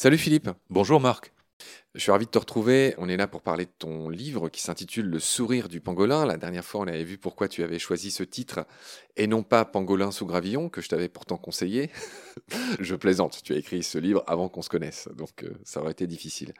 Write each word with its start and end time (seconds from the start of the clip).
Salut 0.00 0.16
Philippe. 0.16 0.48
Bonjour 0.70 0.98
Marc. 0.98 1.30
Je 1.94 2.00
suis 2.00 2.10
ravi 2.10 2.24
de 2.24 2.30
te 2.30 2.38
retrouver. 2.38 2.94
On 2.98 3.08
est 3.08 3.16
là 3.16 3.26
pour 3.26 3.42
parler 3.42 3.64
de 3.64 3.72
ton 3.78 4.08
livre 4.08 4.48
qui 4.48 4.62
s'intitule 4.62 5.06
Le 5.06 5.18
sourire 5.18 5.68
du 5.68 5.80
pangolin. 5.80 6.24
La 6.24 6.36
dernière 6.36 6.64
fois, 6.64 6.80
on 6.80 6.86
avait 6.86 7.04
vu 7.04 7.18
pourquoi 7.18 7.48
tu 7.48 7.62
avais 7.64 7.78
choisi 7.78 8.10
ce 8.10 8.22
titre 8.22 8.64
et 9.16 9.26
non 9.26 9.42
pas 9.42 9.64
Pangolin 9.64 10.10
sous 10.10 10.24
gravillon, 10.24 10.68
que 10.68 10.80
je 10.80 10.88
t'avais 10.88 11.08
pourtant 11.08 11.36
conseillé. 11.36 11.90
je 12.80 12.94
plaisante, 12.94 13.42
tu 13.42 13.52
as 13.52 13.56
écrit 13.56 13.82
ce 13.82 13.98
livre 13.98 14.24
avant 14.26 14.48
qu'on 14.48 14.62
se 14.62 14.70
connaisse, 14.70 15.08
donc 15.16 15.42
euh, 15.42 15.50
ça 15.64 15.80
aurait 15.80 15.92
été 15.92 16.06
difficile. 16.06 16.54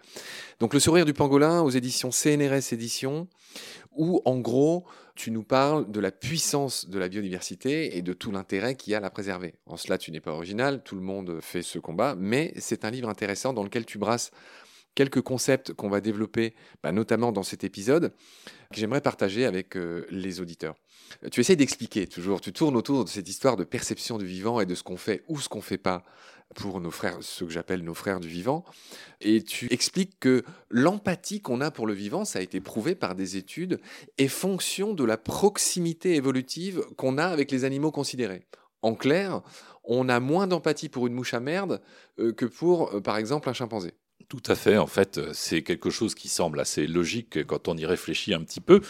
Donc 0.59 0.75
Le 0.75 0.81
sourire 0.81 1.07
du 1.07 1.15
pangolin 1.15 1.63
aux 1.63 1.71
éditions 1.71 2.11
CNRS 2.11 2.73
Éditions, 2.73 3.29
où 3.93 4.21
en 4.25 4.39
gros, 4.39 4.85
tu 5.21 5.31
nous 5.31 5.43
parles 5.43 5.91
de 5.91 6.01
la 6.01 6.13
puissance 6.13 6.89
de 6.89 6.99
la 6.99 7.11
biodiversité 7.11 7.99
et 7.99 8.01
de 8.01 8.15
tout 8.15 8.31
l'intérêt 8.31 8.75
qu'il 8.75 8.93
y 8.93 8.95
a 8.95 8.97
à 8.97 9.01
la 9.03 9.11
préserver. 9.11 9.53
En 9.67 9.77
cela, 9.77 9.99
tu 9.99 10.11
n'es 10.13 10.21
pas 10.21 10.33
original, 10.33 10.83
tout 10.83 10.95
le 10.95 11.03
monde 11.03 11.41
fait 11.43 11.61
ce 11.61 11.79
combat, 11.79 12.15
mais 12.17 12.55
c'est 12.57 12.87
un 12.87 12.91
livre 12.91 13.11
intéressant 13.11 13.53
dans 13.53 13.63
lequel 13.63 13.85
tu 13.85 13.99
brasses 13.99 14.31
quelques 15.01 15.23
concepts 15.23 15.73
qu'on 15.73 15.89
va 15.89 16.03
développer, 16.03 16.53
bah, 16.83 16.93
notamment 16.93 17.33
dans 17.33 17.43
cet 17.43 17.65
épisode, 17.65 18.13
que 18.71 18.79
j'aimerais 18.79 19.01
partager 19.01 19.47
avec 19.47 19.75
euh, 19.75 20.05
les 20.11 20.43
auditeurs. 20.43 20.75
Tu 21.33 21.41
essayes 21.41 21.57
d'expliquer 21.57 22.07
toujours, 22.07 22.43
tu 22.43 22.53
tournes 22.53 22.77
autour 22.77 23.07
de 23.07 23.09
cette 23.09 23.27
histoire 23.27 23.57
de 23.57 23.65
perception 23.65 24.19
du 24.19 24.27
vivant 24.27 24.61
et 24.61 24.67
de 24.67 24.75
ce 24.75 24.83
qu'on 24.83 24.99
fait 24.99 25.25
ou 25.27 25.41
ce 25.41 25.49
qu'on 25.49 25.61
ne 25.61 25.63
fait 25.63 25.79
pas 25.79 26.05
pour 26.55 26.83
nos 26.83 26.91
frères, 26.91 27.17
ce 27.23 27.45
que 27.45 27.51
j'appelle 27.51 27.83
nos 27.83 27.95
frères 27.95 28.21
du 28.21 28.29
vivant. 28.29 28.63
Et 29.23 29.43
tu 29.43 29.73
expliques 29.73 30.21
que 30.21 30.45
l'empathie 30.69 31.41
qu'on 31.41 31.63
a 31.63 31.71
pour 31.71 31.87
le 31.87 31.95
vivant, 31.95 32.27
ça 32.27 32.41
a 32.41 32.43
été 32.43 32.61
prouvé 32.61 32.95
par 32.95 33.15
des 33.15 33.39
études, 33.39 33.81
est 34.19 34.29
fonction 34.29 34.93
de 34.93 35.05
la 35.05 35.17
proximité 35.17 36.15
évolutive 36.15 36.85
qu'on 36.99 37.17
a 37.17 37.25
avec 37.25 37.51
les 37.51 37.65
animaux 37.65 37.91
considérés. 37.91 38.45
En 38.83 38.95
clair, 38.95 39.41
on 39.85 40.11
a 40.11 40.21
moins 40.21 40.47
d'empathie 40.47 40.91
pour 40.91 41.07
une 41.07 41.15
mouche 41.15 41.33
à 41.33 41.41
merde 41.41 41.81
euh, 42.19 42.35
que 42.35 42.45
pour, 42.45 42.95
euh, 42.95 43.01
par 43.01 43.17
exemple, 43.17 43.49
un 43.49 43.55
chimpanzé. 43.55 43.95
Tout 44.31 44.43
à 44.47 44.55
fait. 44.55 44.77
En 44.77 44.87
fait, 44.87 45.19
euh, 45.19 45.31
c'est 45.35 45.63
quelque 45.63 45.91
chose 45.91 46.15
qui 46.15 46.29
semble 46.29 46.61
assez 46.61 46.87
logique 46.87 47.45
quand 47.47 47.67
on 47.67 47.77
y 47.77 47.85
réfléchit 47.85 48.33
un 48.33 48.41
petit 48.43 48.61
peu. 48.61 48.81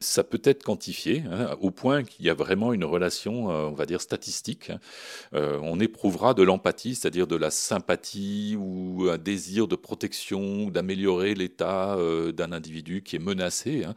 Ça 0.00 0.24
peut 0.24 0.40
être 0.42 0.64
quantifié 0.64 1.22
hein, 1.30 1.56
au 1.60 1.70
point 1.70 2.02
qu'il 2.02 2.24
y 2.24 2.28
a 2.28 2.34
vraiment 2.34 2.72
une 2.72 2.84
relation, 2.84 3.52
euh, 3.52 3.66
on 3.66 3.72
va 3.72 3.86
dire, 3.86 4.00
statistique. 4.00 4.70
Hein. 4.70 4.80
Euh, 5.34 5.60
on 5.62 5.78
éprouvera 5.78 6.34
de 6.34 6.42
l'empathie, 6.42 6.96
c'est-à-dire 6.96 7.28
de 7.28 7.36
la 7.36 7.52
sympathie 7.52 8.56
ou 8.58 9.08
un 9.08 9.16
désir 9.16 9.68
de 9.68 9.76
protection 9.76 10.66
d'améliorer 10.70 11.34
l'état 11.34 11.96
d'un 12.32 12.50
individu 12.50 13.02
qui 13.02 13.14
est 13.14 13.20
menacé. 13.20 13.84
Hein. 13.84 13.94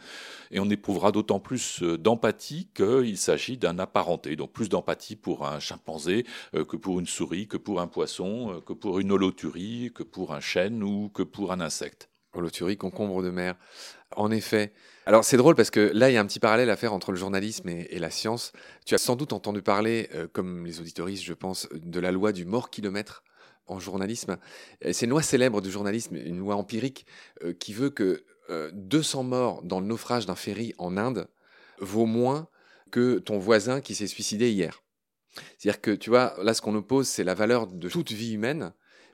Et 0.52 0.60
on 0.60 0.70
éprouvera 0.70 1.12
d'autant 1.12 1.40
plus 1.40 1.82
d'empathie 1.82 2.68
qu'il 2.76 3.18
s'agit 3.18 3.58
d'un 3.58 3.80
apparenté. 3.80 4.36
Donc 4.36 4.52
plus 4.52 4.70
d'empathie 4.70 5.16
pour 5.16 5.48
un 5.48 5.60
chimpanzé 5.60 6.26
que 6.54 6.78
pour 6.78 7.00
une 7.00 7.08
souris, 7.08 7.48
que 7.48 7.58
pour 7.58 7.82
un 7.82 7.88
poisson, 7.88 8.62
que 8.68 8.74
pour 8.74 9.00
une 9.00 9.12
holoturie, 9.12 9.92
que 9.96 10.04
pour 10.04 10.36
un 10.36 10.40
chêne 10.40 10.83
ou 10.84 11.10
que 11.10 11.24
pour 11.24 11.52
un 11.52 11.62
insecte. 11.62 12.10
Holoturie, 12.34 12.78
concombre 12.78 13.22
de 13.22 13.30
mer. 13.30 13.56
En 14.16 14.32
effet. 14.32 14.74
Alors 15.06 15.24
c'est 15.24 15.38
drôle 15.38 15.56
parce 15.56 15.70
que 15.70 15.92
là, 15.94 16.10
il 16.10 16.14
y 16.14 16.18
a 16.18 16.22
un 16.22 16.26
petit 16.26 16.40
parallèle 16.40 16.70
à 16.70 16.76
faire 16.76 16.94
entre 16.94 17.12
le 17.12 17.18
journalisme 17.18 17.70
et, 17.70 18.00
la 18.00 18.10
science. 18.10 18.54
Tu 18.86 18.96
as 18.96 19.00
sans 19.00 19.16
doute 19.16 19.34
entendu 19.34 19.62
parler, 19.62 20.10
euh, 20.14 20.28
comme 20.32 20.66
les 20.66 20.80
auditoristes, 20.80 21.24
je 21.24 21.34
pense, 21.34 21.68
de 21.72 22.00
la 22.00 22.12
loi 22.12 22.32
du 22.32 22.46
mort 22.46 22.70
kilomètre 22.70 23.24
en 23.66 23.80
journalisme. 23.80 24.38
C'est 24.92 25.06
une 25.06 25.12
loi 25.12 25.22
célèbre 25.22 25.62
du 25.62 25.72
journalisme, 25.72 26.16
une 26.16 26.40
loi 26.40 26.56
empirique 26.56 27.06
euh, 27.44 27.54
qui 27.54 27.74
veut 27.74 27.90
que 27.90 28.24
200 28.74 29.20
euh, 29.20 29.24
morts 29.24 29.64
dans 29.64 29.80
le 29.80 29.86
naufrage 29.86 30.26
d'un 30.26 30.36
ferry 30.36 30.74
en 30.78 30.98
Inde 30.98 31.28
vaut 31.80 32.06
moins 32.06 32.48
que 32.92 33.20
ton 33.20 33.40
voisin 33.40 33.82
qui 33.82 33.96
s'est 33.96 34.08
suicidé 34.08 34.52
hier. 34.52 34.84
C'est-à-dire 35.58 35.82
que, 35.82 35.92
tu 35.92 36.10
vois, 36.10 36.36
là, 36.44 36.54
ce 36.54 36.62
qu'on 36.62 36.76
oppose, 36.76 37.08
c'est 37.08 37.24
la 37.24 37.34
valeur 37.34 37.68
de 37.68 37.90
toute 37.90 38.12
vie 38.12 38.34
humaine 38.34 38.74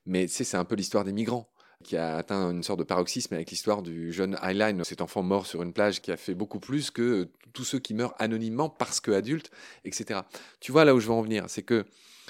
mais 0.09 0.27
c'est 0.27 0.57
un 0.57 0.65
peu 0.65 0.75
l'histoire 0.75 1.03
des 1.03 1.13
migrants 1.13 1.49
qui 1.83 1.97
a 1.97 2.17
atteint 2.17 2.51
une 2.51 2.63
sorte 2.63 2.79
de 2.79 2.83
paroxysme 2.83 3.33
avec 3.33 3.49
l'histoire 3.51 3.81
du 3.81 4.11
jeune 4.11 4.37
Highline, 4.41 4.83
cet 4.83 5.01
enfant 5.01 5.23
mort 5.23 5.45
sur 5.45 5.63
une 5.63 5.73
plage 5.73 6.01
qui 6.01 6.11
a 6.11 6.17
fait 6.17 6.33
beaucoup 6.33 6.59
plus 6.59 6.91
que 6.91 7.29
tous 7.53 7.63
ceux 7.63 7.79
qui 7.79 7.93
meurent 7.93 8.15
anonymement 8.19 8.69
parce 8.69 8.99
que 8.99 9.11
adultes, 9.11 9.49
etc. 9.85 10.21
Tu 10.59 10.71
vois 10.71 10.85
là 10.85 10.93
où 10.93 10.99
je 10.99 11.07
veux 11.07 11.13
en 11.13 11.21
venir, 11.21 11.45
c'est 11.47 11.63
que 11.63 11.85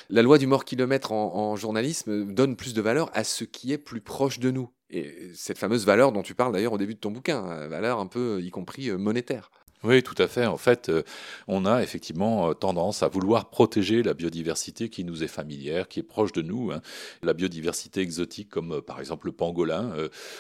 la 0.10 0.22
loi 0.22 0.38
du 0.38 0.48
mort 0.48 0.66
kilomètre 0.66 1.12
en, 1.12 1.36
en, 1.36 1.56
journalisme 1.56 2.32
donne 2.32 2.56
plus 2.56 2.74
de 2.74 2.82
valeur 2.82 3.10
à 3.14 3.24
ce 3.24 3.44
qui 3.44 3.74
est 3.74 3.78
plus 3.78 4.02
proche 4.02 4.40
de 4.40 4.52
nous. 4.52 4.70
Et 4.92 5.32
cette 5.36 5.58
fameuse 5.58 5.86
valeur 5.86 6.12
dont 6.12 6.24
tu 6.24 6.36
parles 6.36 6.54
d'ailleurs 6.54 6.74
au 6.74 6.78
début 6.78 6.96
de 6.96 7.00
ton 7.00 7.12
bouquin, 7.12 7.68
valeur 7.68 8.00
un 8.00 8.08
peu 8.08 8.42
y 8.42 8.50
compris 8.50 8.90
euh, 8.90 8.98
monétaire. 8.98 9.52
Oui, 9.86 10.04
tout 10.04 10.16
à 10.22 10.28
fait. 10.28 10.46
En 10.46 10.58
fait, 10.58 10.90
euh, 10.90 11.04
on 11.48 11.66
a 11.66 11.82
effectivement 11.82 12.50
euh, 12.50 12.54
tendance 12.54 13.02
à 13.02 13.08
vouloir 13.08 13.50
protéger 13.50 14.04
la 14.04 14.14
biodiversité 14.14 14.90
qui 14.90 15.06
nous 15.06 15.24
est 15.24 15.30
familière, 15.30 15.88
qui 15.88 16.02
est 16.02 16.04
proche 16.04 16.34
de 16.34 16.42
nous. 16.42 16.72
Hein. 16.74 16.82
La 17.24 17.34
biodiversité 17.34 18.02
exotique, 18.02 18.50
comme 18.50 18.74
euh, 18.74 18.82
par 18.82 19.00
exemple 19.00 19.28
le 19.28 19.32
pangolin, 19.32 19.94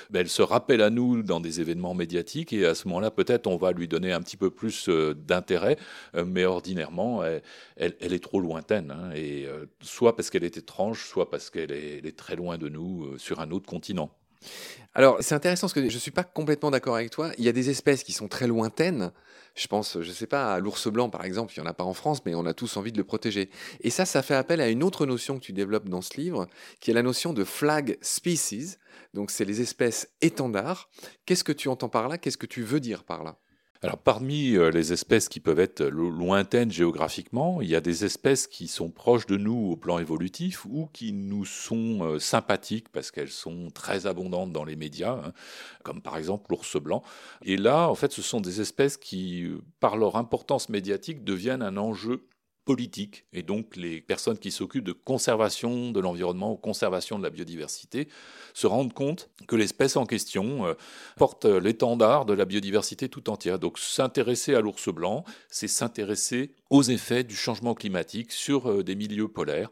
ben, 0.09 0.19
elle 0.19 0.29
se 0.29 0.41
rappelle 0.41 0.81
à 0.81 0.89
nous 0.89 1.23
dans 1.23 1.39
des 1.39 1.61
événements 1.61 1.93
médiatiques 1.93 2.51
et 2.51 2.65
à 2.65 2.75
ce 2.75 2.89
moment-là, 2.89 3.11
peut-être, 3.11 3.47
on 3.47 3.55
va 3.55 3.71
lui 3.71 3.87
donner 3.87 4.11
un 4.11 4.21
petit 4.21 4.35
peu 4.35 4.49
plus 4.49 4.89
d'intérêt, 4.89 5.77
mais 6.25 6.45
ordinairement, 6.45 7.23
elle, 7.23 7.93
est 8.01 8.23
trop 8.23 8.41
lointaine. 8.41 8.91
Hein. 8.91 9.11
et 9.15 9.47
soit 9.81 10.15
parce 10.15 10.29
qu'elle 10.29 10.43
est 10.43 10.57
étrange, 10.57 11.05
soit 11.05 11.29
parce 11.29 11.49
qu'elle 11.49 11.71
est 11.71 12.17
très 12.17 12.35
loin 12.35 12.57
de 12.57 12.69
nous 12.69 13.17
sur 13.17 13.39
un 13.39 13.51
autre 13.51 13.67
continent. 13.67 14.11
Alors, 14.95 15.17
c'est 15.19 15.35
intéressant 15.35 15.67
parce 15.67 15.73
que 15.73 15.87
je 15.87 15.93
ne 15.93 15.99
suis 15.99 16.11
pas 16.11 16.23
complètement 16.23 16.71
d'accord 16.71 16.95
avec 16.95 17.11
toi. 17.11 17.31
Il 17.37 17.43
y 17.43 17.49
a 17.49 17.51
des 17.51 17.69
espèces 17.69 18.03
qui 18.03 18.11
sont 18.11 18.27
très 18.27 18.47
lointaines. 18.47 19.11
Je 19.55 19.67
pense, 19.67 20.01
je 20.01 20.07
ne 20.07 20.13
sais 20.13 20.27
pas, 20.27 20.53
à 20.53 20.59
l'ours 20.59 20.87
blanc 20.87 21.09
par 21.09 21.25
exemple, 21.25 21.53
il 21.55 21.59
n'y 21.61 21.67
en 21.67 21.69
a 21.69 21.73
pas 21.73 21.83
en 21.83 21.93
France, 21.93 22.21
mais 22.25 22.33
on 22.33 22.45
a 22.45 22.53
tous 22.53 22.77
envie 22.77 22.91
de 22.91 22.97
le 22.97 23.03
protéger. 23.03 23.49
Et 23.81 23.89
ça, 23.89 24.05
ça 24.05 24.21
fait 24.21 24.35
appel 24.35 24.61
à 24.61 24.69
une 24.69 24.83
autre 24.83 25.05
notion 25.05 25.37
que 25.37 25.43
tu 25.43 25.53
développes 25.53 25.89
dans 25.89 26.01
ce 26.01 26.19
livre, 26.19 26.47
qui 26.79 26.91
est 26.91 26.93
la 26.93 27.03
notion 27.03 27.33
de 27.33 27.43
flag 27.43 27.97
species. 28.01 28.77
Donc, 29.13 29.31
c'est 29.31 29.45
les 29.45 29.61
espèces 29.61 30.09
étendards. 30.21 30.89
Qu'est-ce 31.25 31.43
que 31.43 31.51
tu 31.51 31.67
entends 31.67 31.89
par 31.89 32.07
là? 32.07 32.17
Qu'est-ce 32.17 32.37
que 32.37 32.45
tu 32.45 32.63
veux 32.63 32.79
dire 32.79 33.03
par 33.03 33.23
là? 33.23 33.37
Parmi 34.03 34.55
euh, 34.55 34.71
les 34.71 34.91
espèces 34.91 35.29
qui 35.29 35.39
peuvent 35.39 35.59
être 35.59 35.83
lointaines 35.85 36.71
géographiquement, 36.71 37.61
il 37.61 37.69
y 37.69 37.75
a 37.75 37.81
des 37.81 38.03
espèces 38.03 38.45
qui 38.45 38.67
sont 38.67 38.89
proches 38.89 39.25
de 39.25 39.37
nous 39.37 39.71
au 39.71 39.77
plan 39.77 39.99
évolutif 39.99 40.65
ou 40.65 40.89
qui 40.91 41.13
nous 41.13 41.45
sont 41.45 41.99
euh, 42.01 42.19
sympathiques 42.19 42.89
parce 42.89 43.09
qu'elles 43.11 43.29
sont 43.29 43.69
très 43.73 44.05
abondantes 44.05 44.51
dans 44.51 44.65
les 44.65 44.75
médias, 44.75 45.21
hein, 45.25 45.33
comme 45.83 46.01
par 46.01 46.17
exemple 46.17 46.47
l'ours 46.49 46.79
blanc. 46.81 47.03
Et 47.41 47.55
là, 47.55 47.87
en 47.87 47.95
fait, 47.95 48.11
ce 48.11 48.21
sont 48.21 48.41
des 48.41 48.59
espèces 48.59 48.97
qui, 48.97 49.43
euh, 49.43 49.61
par 49.79 49.95
leur 49.95 50.17
importance 50.17 50.67
médiatique, 50.67 51.23
deviennent 51.23 51.61
un 51.61 51.77
enjeu 51.77 52.27
politique. 52.65 53.25
Et 53.33 53.43
donc, 53.43 53.75
les 53.75 54.01
personnes 54.01 54.37
qui 54.37 54.51
s'occupent 54.51 54.83
de 54.83 54.93
conservation 54.93 55.91
de 55.91 55.99
l'environnement 55.99 56.51
ou 56.53 56.55
conservation 56.55 57.17
de 57.17 57.23
la 57.23 57.29
biodiversité 57.29 58.07
se 58.53 58.67
rendent 58.67 58.93
compte 58.93 59.29
que 59.47 59.55
l'espèce 59.55 59.95
en 59.95 60.05
question 60.05 60.65
euh, 60.65 60.73
porte 61.17 61.45
l'étendard 61.45 62.25
de 62.25 62.33
la 62.33 62.45
biodiversité 62.45 63.09
tout 63.09 63.29
entière. 63.29 63.59
Donc, 63.59 63.79
s'intéresser 63.79 64.55
à 64.55 64.61
l'ours 64.61 64.89
blanc, 64.89 65.23
c'est 65.49 65.67
s'intéresser 65.67 66.51
aux 66.69 66.83
effets 66.83 67.23
du 67.23 67.35
changement 67.35 67.73
climatique 67.73 68.31
sur 68.31 68.69
euh, 68.69 68.83
des 68.83 68.95
milieux 68.95 69.27
polaires. 69.27 69.71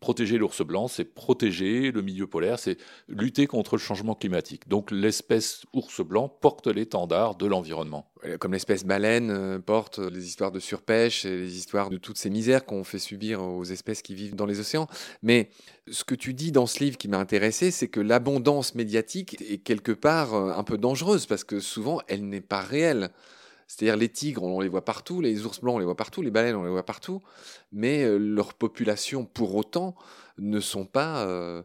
Protéger 0.00 0.36
l'ours 0.36 0.60
blanc, 0.62 0.88
c'est 0.88 1.06
protéger 1.06 1.90
le 1.90 2.02
milieu 2.02 2.26
polaire, 2.26 2.58
c'est 2.58 2.76
lutter 3.08 3.46
contre 3.46 3.76
le 3.76 3.80
changement 3.80 4.14
climatique. 4.14 4.68
Donc 4.68 4.90
l'espèce 4.90 5.64
ours 5.72 6.02
blanc 6.02 6.28
porte 6.28 6.66
l'étendard 6.66 7.34
de 7.34 7.46
l'environnement. 7.46 8.10
Comme 8.38 8.52
l'espèce 8.52 8.84
baleine 8.84 9.30
euh, 9.30 9.58
porte 9.58 9.98
les 9.98 10.26
histoires 10.26 10.52
de 10.52 10.60
surpêche 10.60 11.24
et 11.24 11.36
les 11.36 11.56
histoires 11.56 11.88
de 11.88 11.96
toutes 11.96 12.18
ces 12.18 12.28
misères 12.28 12.66
qu'on 12.66 12.84
fait 12.84 12.98
subir 12.98 13.42
aux 13.42 13.64
espèces 13.64 14.02
qui 14.02 14.14
vivent 14.14 14.36
dans 14.36 14.46
les 14.46 14.60
océans. 14.60 14.86
Mais 15.22 15.48
ce 15.90 16.04
que 16.04 16.14
tu 16.14 16.34
dis 16.34 16.52
dans 16.52 16.66
ce 16.66 16.80
livre 16.80 16.98
qui 16.98 17.08
m'a 17.08 17.18
intéressé, 17.18 17.70
c'est 17.70 17.88
que 17.88 18.00
l'abondance 18.00 18.74
médiatique 18.74 19.40
est 19.40 19.58
quelque 19.58 19.92
part 19.92 20.34
euh, 20.34 20.52
un 20.52 20.62
peu 20.62 20.76
dangereuse 20.76 21.24
parce 21.26 21.44
que 21.44 21.58
souvent 21.58 22.00
elle 22.08 22.28
n'est 22.28 22.40
pas 22.42 22.60
réelle. 22.60 23.10
C'est-à-dire 23.66 23.96
les 23.96 24.08
tigres, 24.08 24.42
on 24.42 24.60
les 24.60 24.68
voit 24.68 24.84
partout, 24.84 25.20
les 25.20 25.44
ours 25.44 25.60
blancs, 25.60 25.76
on 25.76 25.78
les 25.78 25.84
voit 25.84 25.96
partout, 25.96 26.22
les 26.22 26.30
baleines, 26.30 26.54
on 26.54 26.64
les 26.64 26.70
voit 26.70 26.86
partout, 26.86 27.22
mais 27.72 28.04
euh, 28.04 28.16
leurs 28.16 28.54
populations, 28.54 29.24
pour 29.24 29.54
autant, 29.56 29.96
ne 30.38 30.60
sont 30.60 30.86
pas 30.86 31.26
euh, 31.26 31.62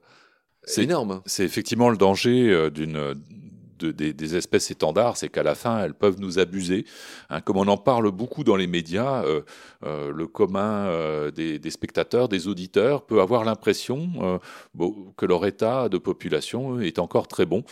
énormes. 0.78 1.22
C'est 1.26 1.46
effectivement 1.46 1.90
le 1.90 1.98
danger 1.98 2.50
euh, 2.50 2.70
des, 3.86 4.36
espèces 4.36 4.72
étendards, 4.72 5.18
c'est 5.18 5.30
qu'à 5.30 5.44
la 5.44 5.56
fin, 5.56 5.84
elles 5.84 5.94
peuvent 5.94 6.20
nous 6.20 6.40
abuser. 6.40 6.86
Hein, 7.30 7.42
comme 7.42 7.58
on 7.58 7.68
en 7.68 7.78
parle 7.78 8.12
beaucoup 8.12 8.44
dans 8.44 8.56
les 8.56 8.68
médias, 8.68 9.24
le 9.84 10.28
commun 10.28 10.90
des, 11.32 11.60
spectateurs, 11.70 12.30
des 12.30 12.48
auditeurs, 12.48 13.06
peut 13.06 13.22
avoir 13.22 13.44
l'impression 13.44 14.40
que 15.18 15.26
leur 15.26 15.46
état 15.46 15.90
de 15.90 15.98
population 15.98 16.80
est 16.80 17.00
encore 17.00 17.28
très 17.28 17.46
bon. 17.46 17.64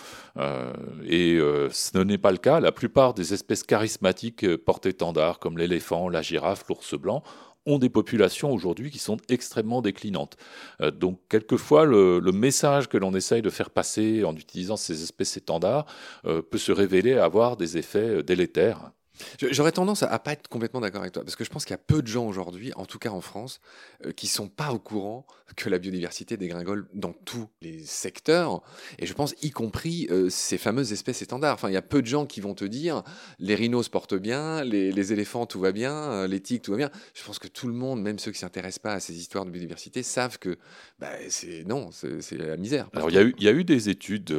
et 1.07 1.39
ce 1.71 1.97
n'est 1.97 2.17
pas 2.17 2.31
le 2.31 2.37
cas. 2.37 2.59
La 2.59 2.71
plupart 2.71 3.13
des 3.13 3.33
espèces 3.33 3.63
charismatiques 3.63 4.57
portent 4.57 4.85
étendard, 4.85 5.39
comme 5.39 5.57
l'éléphant, 5.57 6.09
la 6.09 6.21
girafe, 6.21 6.63
l'ours 6.69 6.95
blanc, 6.95 7.23
ont 7.65 7.79
des 7.79 7.89
populations 7.89 8.51
aujourd'hui 8.51 8.91
qui 8.91 8.99
sont 8.99 9.17
extrêmement 9.29 9.81
déclinantes. 9.81 10.37
Euh, 10.81 10.91
donc 10.91 11.19
quelquefois, 11.29 11.85
le, 11.85 12.19
message 12.31 12.87
que 12.87 12.97
l'on 12.97 13.13
essaye 13.13 13.41
de 13.41 13.49
faire 13.49 13.69
passer 13.69 14.23
en 14.23 14.35
utilisant 14.35 14.77
ces 14.77 15.03
espèces 15.03 15.37
étendards 15.37 15.85
euh, 16.25 16.41
peut 16.41 16.57
se 16.57 16.71
révéler 16.71 17.17
avoir 17.17 17.57
des 17.57 17.77
effets 17.77 17.99
euh, 17.99 18.23
délétères. 18.23 18.91
J'aurais 19.39 19.71
tendance 19.71 20.03
à, 20.03 20.19
pas 20.19 20.33
être 20.33 20.47
complètement 20.47 20.81
d'accord 20.81 21.01
avec 21.01 21.13
toi, 21.13 21.23
parce 21.23 21.35
que 21.35 21.43
je 21.43 21.49
pense 21.49 21.65
qu'il 21.65 21.73
y 21.73 21.75
a 21.75 21.81
peu 21.85 22.01
de 22.01 22.07
gens 22.07 22.25
aujourd'hui, 22.27 22.71
en 22.75 22.85
tout 22.85 22.99
cas 22.99 23.09
en 23.09 23.21
France, 23.21 23.59
euh, 24.05 24.11
qui 24.11 24.27
sont 24.27 24.47
pas 24.47 24.71
au 24.71 24.79
courant 24.79 25.25
que 25.55 25.69
la 25.69 25.79
biodiversité 25.79 26.37
dégringole 26.37 26.87
dans 26.93 27.13
tous 27.13 27.47
les 27.61 27.83
secteurs, 27.83 28.61
et 28.97 29.05
je 29.05 29.13
pense 29.13 29.35
y 29.41 29.51
compris 29.51 30.07
euh, 30.11 30.29
ces 30.29 30.57
fameuses 30.57 30.93
espèces 30.93 31.21
étendards. 31.21 31.55
Enfin, 31.55 31.69
il 31.69 31.73
y 31.73 31.77
a 31.77 31.81
peu 31.81 32.01
de 32.01 32.07
gens 32.07 32.25
qui 32.25 32.41
vont 32.41 32.53
te 32.53 32.65
dire 32.65 33.03
les 33.39 33.55
rhinos 33.55 33.85
se 33.85 33.89
portent 33.89 34.15
bien, 34.15 34.63
les, 34.63 35.13
éléphants 35.13 35.45
tout 35.45 35.59
va 35.59 35.71
bien, 35.71 35.93
euh, 35.93 36.27
les 36.27 36.39
tigres 36.39 36.61
tout 36.61 36.71
va 36.71 36.77
bien. 36.77 36.91
Je 37.13 37.23
pense 37.23 37.39
que 37.39 37.47
tout 37.47 37.67
le 37.67 37.73
monde, 37.73 38.01
même 38.01 38.19
ceux 38.19 38.31
qui 38.31 38.39
s'intéressent 38.39 38.79
pas 38.79 38.93
à 38.93 38.99
ces 38.99 39.17
histoires 39.17 39.45
de 39.45 39.49
biodiversité, 39.49 40.03
savent 40.03 40.37
que 40.37 40.57
bah, 40.99 41.09
c'est 41.29 41.63
non, 41.65 41.89
c'est 41.91 42.37
la 42.37 42.57
misère. 42.57 42.89
Alors 42.93 43.09
il 43.09 43.15
y, 43.15 43.47
a 43.47 43.51
eu, 43.51 43.63
des 43.63 43.89
études 43.89 44.35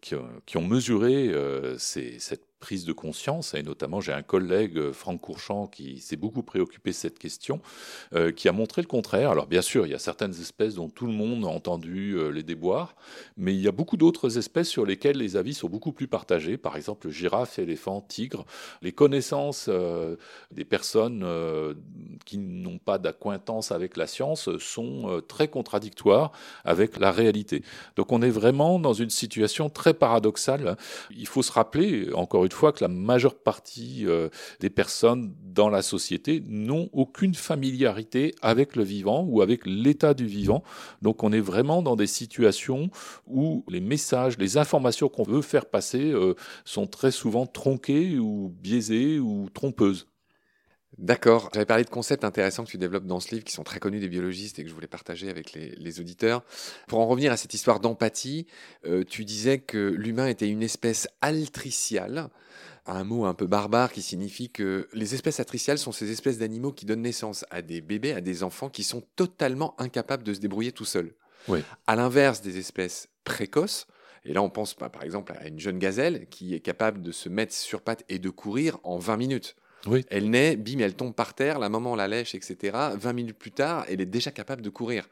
qui, 0.00 0.14
qui, 0.46 0.56
ont 0.56 0.66
mesuré 0.66 1.32
cette 1.78 2.53
prise 2.60 2.84
de 2.84 2.92
conscience, 2.92 3.54
et 3.54 3.62
notamment 3.62 4.00
j'ai 4.00 4.12
un 4.12 4.22
collègue, 4.22 4.78
euh, 4.78 4.92
Franck 4.92 5.20
Courchamp, 5.20 5.66
qui 5.66 5.98
s'est 6.00 6.16
beaucoup 6.16 6.42
préoccupé 6.42 6.90
de 6.90 6.94
cette 6.94 7.18
question, 7.18 7.60
euh, 8.14 8.32
qui 8.32 8.48
a 8.48 8.52
montré 8.52 8.80
le 8.80 8.86
contraire. 8.86 9.30
Alors 9.30 9.46
bien 9.46 9.62
sûr, 9.62 9.86
il 9.86 9.90
y 9.90 9.94
a 9.94 9.98
certaines 9.98 10.32
espèces 10.32 10.76
dont 10.76 10.88
tout 10.88 11.06
le 11.06 11.12
monde 11.12 11.44
a 11.44 11.48
entendu 11.48 12.12
euh, 12.12 12.30
les 12.30 12.42
déboires, 12.42 12.96
mais 13.36 13.54
il 13.54 13.60
y 13.60 13.68
a 13.68 13.72
beaucoup 13.72 13.96
d'autres 13.96 14.38
espèces 14.38 14.68
sur 14.68 14.86
lesquelles 14.86 15.18
les 15.18 15.36
avis 15.36 15.54
sont 15.54 15.68
beaucoup 15.68 15.92
plus 15.92 16.08
partagés, 16.08 16.56
par 16.56 16.76
exemple 16.76 17.10
girafe, 17.10 17.58
éléphant, 17.58 18.00
tigre. 18.00 18.46
Les 18.82 18.92
connaissances 18.92 19.68
des 20.50 20.64
personnes 20.64 21.26
qui 22.24 22.38
n'ont 22.38 22.78
pas 22.78 22.98
d'acquaintance 22.98 23.72
avec 23.72 23.96
la 23.96 24.06
science 24.06 24.56
sont 24.58 25.22
très 25.28 25.48
contradictoires 25.48 26.32
avec 26.64 26.98
la 26.98 27.10
réalité. 27.10 27.62
Donc 27.96 28.12
on 28.12 28.22
est 28.22 28.30
vraiment 28.30 28.78
dans 28.78 28.92
une 28.92 29.10
situation 29.10 29.68
très 29.70 29.94
paradoxale. 29.94 30.76
Il 31.10 31.26
faut 31.26 31.42
se 31.42 31.52
rappeler, 31.52 32.12
encore 32.14 32.43
une 32.44 32.52
fois 32.52 32.72
que 32.72 32.82
la 32.82 32.88
majeure 32.88 33.36
partie 33.36 34.06
euh, 34.06 34.28
des 34.60 34.70
personnes 34.70 35.34
dans 35.42 35.68
la 35.68 35.82
société 35.82 36.42
n'ont 36.46 36.88
aucune 36.92 37.34
familiarité 37.34 38.34
avec 38.42 38.76
le 38.76 38.84
vivant 38.84 39.24
ou 39.28 39.42
avec 39.42 39.62
l'état 39.66 40.14
du 40.14 40.26
vivant. 40.26 40.62
Donc 41.02 41.22
on 41.22 41.32
est 41.32 41.40
vraiment 41.40 41.82
dans 41.82 41.96
des 41.96 42.06
situations 42.06 42.90
où 43.26 43.64
les 43.68 43.80
messages, 43.80 44.38
les 44.38 44.56
informations 44.56 45.08
qu'on 45.08 45.24
veut 45.24 45.42
faire 45.42 45.66
passer 45.66 46.12
euh, 46.12 46.34
sont 46.64 46.86
très 46.86 47.10
souvent 47.10 47.46
tronquées 47.46 48.18
ou 48.18 48.54
biaisées 48.60 49.18
ou 49.18 49.48
trompeuses. 49.52 50.06
D'accord. 50.98 51.50
J'avais 51.52 51.66
parlé 51.66 51.84
de 51.84 51.90
concepts 51.90 52.24
intéressants 52.24 52.64
que 52.64 52.70
tu 52.70 52.78
développes 52.78 53.06
dans 53.06 53.20
ce 53.20 53.34
livre, 53.34 53.44
qui 53.44 53.52
sont 53.52 53.64
très 53.64 53.80
connus 53.80 54.00
des 54.00 54.08
biologistes 54.08 54.58
et 54.58 54.62
que 54.62 54.68
je 54.68 54.74
voulais 54.74 54.86
partager 54.86 55.28
avec 55.28 55.52
les, 55.52 56.00
auditeurs. 56.00 56.42
Pour 56.88 57.00
en 57.00 57.06
revenir 57.06 57.32
à 57.32 57.36
cette 57.36 57.54
histoire 57.54 57.80
d'empathie, 57.80 58.46
euh, 58.86 59.04
tu 59.04 59.24
disais 59.24 59.58
que 59.58 59.78
l'humain 59.78 60.26
était 60.26 60.48
une 60.48 60.62
espèce 60.62 61.08
altriciale 61.20 62.30
un 62.86 63.04
mot 63.04 63.24
un 63.24 63.34
peu 63.34 63.46
barbare 63.46 63.92
qui 63.92 64.02
signifie 64.02 64.50
que 64.50 64.88
les 64.92 65.14
espèces 65.14 65.40
atriciales 65.40 65.78
sont 65.78 65.92
ces 65.92 66.10
espèces 66.10 66.38
d'animaux 66.38 66.72
qui 66.72 66.84
donnent 66.84 67.02
naissance 67.02 67.44
à 67.50 67.62
des 67.62 67.80
bébés, 67.80 68.12
à 68.12 68.20
des 68.20 68.42
enfants 68.42 68.68
qui 68.68 68.84
sont 68.84 69.02
totalement 69.16 69.74
incapables 69.80 70.22
de 70.22 70.34
se 70.34 70.40
débrouiller 70.40 70.72
tout 70.72 70.84
seuls. 70.84 71.14
Oui. 71.48 71.60
À 71.86 71.96
l'inverse 71.96 72.42
des 72.42 72.58
espèces 72.58 73.08
précoces, 73.24 73.86
et 74.24 74.32
là 74.32 74.42
on 74.42 74.50
pense 74.50 74.74
par 74.74 75.02
exemple 75.02 75.32
à 75.38 75.46
une 75.48 75.60
jeune 75.60 75.78
gazelle 75.78 76.26
qui 76.28 76.54
est 76.54 76.60
capable 76.60 77.02
de 77.02 77.12
se 77.12 77.28
mettre 77.28 77.54
sur 77.54 77.80
pattes 77.80 78.04
et 78.08 78.18
de 78.18 78.30
courir 78.30 78.78
en 78.82 78.98
20 78.98 79.16
minutes. 79.16 79.56
Oui. 79.86 80.04
Elle 80.10 80.30
naît, 80.30 80.56
bim, 80.56 80.78
elle 80.80 80.94
tombe 80.94 81.14
par 81.14 81.34
terre, 81.34 81.58
la 81.58 81.68
maman 81.68 81.94
la 81.94 82.08
lèche, 82.08 82.34
etc. 82.34 82.76
20 82.94 83.12
minutes 83.12 83.38
plus 83.38 83.52
tard, 83.52 83.84
elle 83.88 84.00
est 84.00 84.06
déjà 84.06 84.30
capable 84.30 84.62
de 84.62 84.70
courir. 84.70 85.08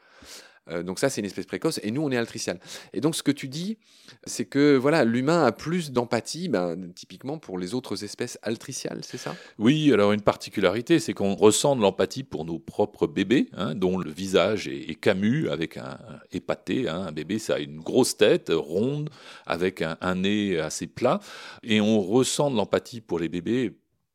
Euh, 0.70 0.82
donc 0.82 0.98
ça, 0.98 1.10
c'est 1.10 1.20
une 1.20 1.26
espèce 1.26 1.46
précoce, 1.46 1.80
et 1.82 1.90
nous, 1.90 2.02
on 2.02 2.10
est 2.10 2.16
altricial. 2.16 2.60
Et 2.92 3.00
donc, 3.00 3.16
ce 3.16 3.22
que 3.22 3.32
tu 3.32 3.48
dis, 3.48 3.78
c'est 4.24 4.44
que 4.44 4.76
voilà, 4.76 5.04
l'humain 5.04 5.44
a 5.44 5.52
plus 5.52 5.90
d'empathie, 5.90 6.48
ben, 6.48 6.92
typiquement 6.94 7.38
pour 7.38 7.58
les 7.58 7.74
autres 7.74 8.04
espèces 8.04 8.38
altriciales, 8.42 9.00
c'est 9.02 9.19
ça? 9.19 9.34
Oui, 9.58 9.92
alors 9.92 10.12
une 10.12 10.20
particularité, 10.20 11.00
c'est 11.00 11.14
qu'on 11.14 11.34
ressent 11.34 11.76
de 11.76 11.82
l'empathie 11.82 12.22
pour 12.22 12.44
nos 12.44 12.58
propres 12.58 13.06
bébés, 13.06 13.48
hein, 13.54 13.74
dont 13.74 13.98
le 13.98 14.10
visage 14.10 14.69
est, 14.69 14.94
Camus, 15.00 15.48
avec 15.48 15.76
un, 15.76 15.98
épaté. 16.30 16.88
Hein. 16.88 17.06
un 17.08 17.12
bébé, 17.12 17.38
ça 17.38 17.54
a 17.54 17.58
une 17.58 17.80
grosse 17.80 18.16
tête 18.16 18.52
ronde, 18.54 19.10
avec 19.46 19.82
un, 19.82 20.14
nez 20.14 20.60
assez 20.60 20.86
plat, 20.86 21.20
et 21.62 21.80
on 21.80 22.00
ressent 22.00 22.50
de 22.50 22.56
l'empathie 22.56 23.00
pour 23.00 23.19
les 23.19 23.28
bébés 23.28 23.72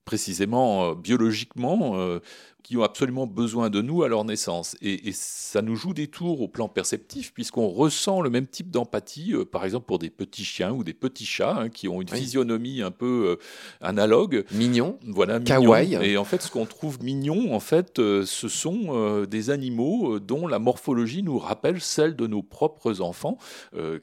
précisément 0.07 0.85
euh, 0.85 0.95
biologiquement, 0.95 1.99
euh, 1.99 2.19
qui 2.63 2.77
ont 2.77 2.83
absolument 2.83 3.27
besoin 3.27 3.69
de 3.69 3.81
nous 3.81 4.03
à 4.03 4.07
leur 4.07 4.23
naissance. 4.23 4.75
Et, 4.81 5.11
ça 5.11 5.61
nous 5.61 5.75
joue 5.75 5.93
des 5.93 6.07
tours 6.07 6.41
au 6.41 6.47
plan 6.47 6.69
perceptif, 6.69 7.33
puisqu'on 7.33 7.67
ressent 7.67 8.21
le 8.21 8.29
même 8.29 8.47
type 8.47 8.71
d'empathie, 8.71 9.33
euh, 9.33 9.43
par 9.43 9.65
exemple 9.65 9.85
pour 9.85 9.99
des 9.99 10.09
petits 10.09 10.45
chiens 10.45 10.71
ou 10.71 10.85
des 10.85 10.93
petits 10.93 11.25
chats, 11.25 11.57
hein, 11.57 11.69
qui 11.69 11.89
ont 11.89 12.01
une 12.01 12.07
physionomie 12.07 12.81
un 12.81 12.91
peu 12.91 13.37
analogue. 13.81 14.45
Mignon. 14.51 14.97
Voilà, 15.05 15.41
kawaii. 15.41 15.95
Et 15.95 16.17
en 16.17 16.23
fait, 16.23 16.41
ce 16.41 16.49
qu'on 16.49 16.65
trouve 16.65 17.03
mignon, 17.03 17.53
en 17.53 17.59
fait, 17.59 17.97
ce 17.97 18.47
sont 18.47 19.25
des 19.25 19.49
animaux 19.49 20.19
dont 20.19 20.47
la 20.47 20.59
morphologie 20.59 21.23
nous 21.23 21.37
rappelle 21.37 21.81
celle 21.81 22.15
de 22.15 22.27
nos 22.27 22.43
propres 22.43 23.01
enfants, 23.01 23.37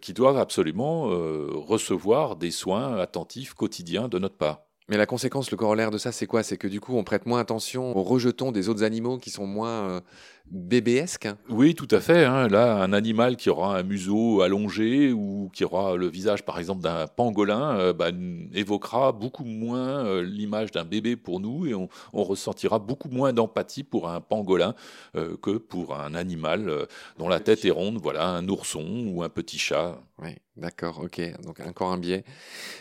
qui 0.00 0.12
doivent 0.12 0.38
absolument 0.38 1.04
recevoir 1.04 2.36
des 2.36 2.50
soins 2.50 2.96
attentifs 2.96 3.54
quotidiens 3.54 4.08
de 4.08 4.18
notre 4.18 4.36
part. 4.36 4.60
Mais 4.90 4.98
la 4.98 5.06
conséquence, 5.06 5.50
le 5.50 5.56
corollaire 5.56 5.90
de 5.90 5.96
ça, 5.96 6.12
c'est 6.12 6.26
quoi? 6.26 6.42
C'est 6.42 6.58
que 6.58 6.68
du 6.68 6.78
coup, 6.78 6.94
on 6.94 7.04
prête 7.04 7.24
moins 7.24 7.40
attention 7.40 7.96
aux 7.96 8.02
rejetons 8.02 8.52
des 8.52 8.68
autres 8.68 8.84
animaux 8.84 9.16
qui 9.16 9.30
sont 9.30 9.46
moins 9.46 9.88
euh, 9.88 10.00
bébésques 10.50 11.26
Oui, 11.48 11.74
tout 11.74 11.88
à 11.90 12.00
fait. 12.00 12.26
Hein. 12.26 12.48
Là, 12.48 12.82
un 12.82 12.92
animal 12.92 13.36
qui 13.36 13.48
aura 13.48 13.78
un 13.78 13.82
museau 13.82 14.42
allongé 14.42 15.10
ou 15.10 15.48
qui 15.54 15.64
aura 15.64 15.96
le 15.96 16.06
visage, 16.06 16.44
par 16.44 16.58
exemple, 16.58 16.82
d'un 16.82 17.06
pangolin, 17.06 17.78
euh, 17.78 17.92
bah, 17.94 18.10
évoquera 18.52 19.12
beaucoup 19.12 19.44
moins 19.44 20.04
euh, 20.04 20.22
l'image 20.22 20.70
d'un 20.70 20.84
bébé 20.84 21.16
pour 21.16 21.40
nous 21.40 21.64
et 21.64 21.72
on, 21.72 21.88
ressentira 22.12 22.78
beaucoup 22.78 23.08
moins 23.08 23.32
d'empathie 23.32 23.84
pour 23.84 24.08
un 24.08 24.20
pangolin 24.20 24.74
que 25.14 25.58
pour 25.58 25.94
un 25.94 26.14
animal 26.14 26.86
dont 27.18 27.28
la 27.28 27.38
tête 27.38 27.64
est 27.64 27.70
ronde, 27.70 27.98
voilà, 28.02 28.28
un 28.28 28.48
ourson 28.48 29.04
ou 29.08 29.22
un 29.22 29.28
petit 29.28 29.58
chat. 29.58 30.00
Oui. 30.22 30.36
D'accord, 30.56 31.00
ok. 31.00 31.20
Donc 31.42 31.60
encore 31.60 31.92
un 31.92 31.98
biais. 31.98 32.24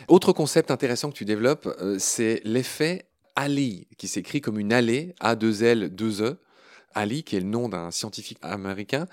Autre 0.08 0.32
concept 0.32 0.70
intéressant 0.70 1.10
que 1.10 1.16
tu 1.16 1.24
développes, 1.24 1.66
euh, 1.80 1.96
c'est 1.98 2.40
l'effet 2.44 3.06
Ali, 3.36 3.88
qui 3.98 4.06
s'écrit 4.06 4.40
comme 4.40 4.58
une 4.58 4.72
allée, 4.72 5.14
A2L, 5.20 5.88
2E. 5.88 6.36
Ali, 6.94 7.24
qui 7.24 7.34
est 7.36 7.40
le 7.40 7.46
nom 7.46 7.68
d'un 7.68 7.90
scientifique 7.90 8.38
américain. 8.40 9.06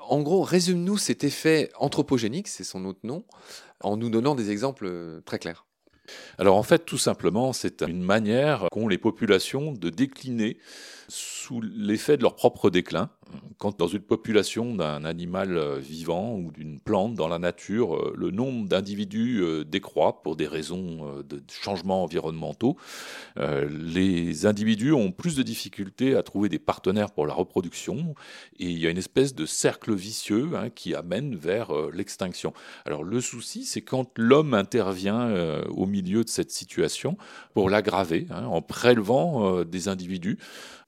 En 0.00 0.22
gros, 0.22 0.42
résume-nous 0.42 0.98
cet 0.98 1.22
effet 1.22 1.70
anthropogénique, 1.78 2.48
c'est 2.48 2.64
son 2.64 2.84
autre 2.84 2.98
nom, 3.04 3.24
en 3.80 3.96
nous 3.96 4.10
donnant 4.10 4.34
des 4.34 4.50
exemples 4.50 4.86
euh, 4.86 5.20
très 5.20 5.38
clairs. 5.38 5.64
Alors 6.38 6.56
en 6.56 6.62
fait, 6.62 6.84
tout 6.84 6.98
simplement, 6.98 7.52
c'est 7.52 7.82
une 7.82 8.02
manière 8.02 8.66
qu'ont 8.72 8.88
les 8.88 8.98
populations 8.98 9.72
de 9.72 9.90
décliner 9.90 10.58
sous 11.08 11.60
l'effet 11.60 12.16
de 12.16 12.22
leur 12.22 12.34
propre 12.34 12.70
déclin. 12.70 13.10
Quand 13.58 13.76
dans 13.76 13.88
une 13.88 14.02
population 14.02 14.74
d'un 14.76 15.04
animal 15.04 15.56
euh, 15.56 15.78
vivant 15.78 16.36
ou 16.36 16.52
d'une 16.52 16.78
plante 16.78 17.14
dans 17.14 17.26
la 17.26 17.40
nature, 17.40 17.96
euh, 17.96 18.14
le 18.16 18.30
nombre 18.30 18.68
d'individus 18.68 19.40
euh, 19.42 19.64
décroît 19.64 20.22
pour 20.22 20.36
des 20.36 20.46
raisons 20.46 21.22
de 21.28 21.42
changements 21.48 22.04
environnementaux, 22.04 22.76
les 23.36 24.46
individus 24.46 24.92
ont 24.92 25.10
plus 25.10 25.36
de 25.36 25.42
difficultés 25.42 26.16
à 26.16 26.22
trouver 26.22 26.48
des 26.48 26.58
partenaires 26.58 27.10
pour 27.10 27.26
la 27.26 27.34
reproduction 27.34 28.14
et 28.58 28.66
il 28.66 28.78
y 28.78 28.86
a 28.86 28.90
une 28.90 28.98
espèce 28.98 29.34
de 29.34 29.46
cercle 29.46 29.94
vicieux 29.94 30.50
hein, 30.54 30.70
qui 30.70 30.94
amène 30.94 31.34
vers 31.34 31.72
l'extinction. 31.90 32.52
Alors 32.84 33.04
le 33.04 33.20
souci, 33.20 33.64
c'est 33.64 33.82
quand 33.82 34.10
l'homme 34.16 34.54
intervient 34.54 35.32
au 35.68 35.86
milieu 35.86 36.24
de 36.24 36.28
cette 36.28 36.50
situation 36.50 37.16
pour 37.54 37.70
l'aggraver 37.70 38.26
hein, 38.30 38.44
en 38.46 38.62
prélevant 38.62 39.64
des 39.64 39.88
individus. 39.88 40.38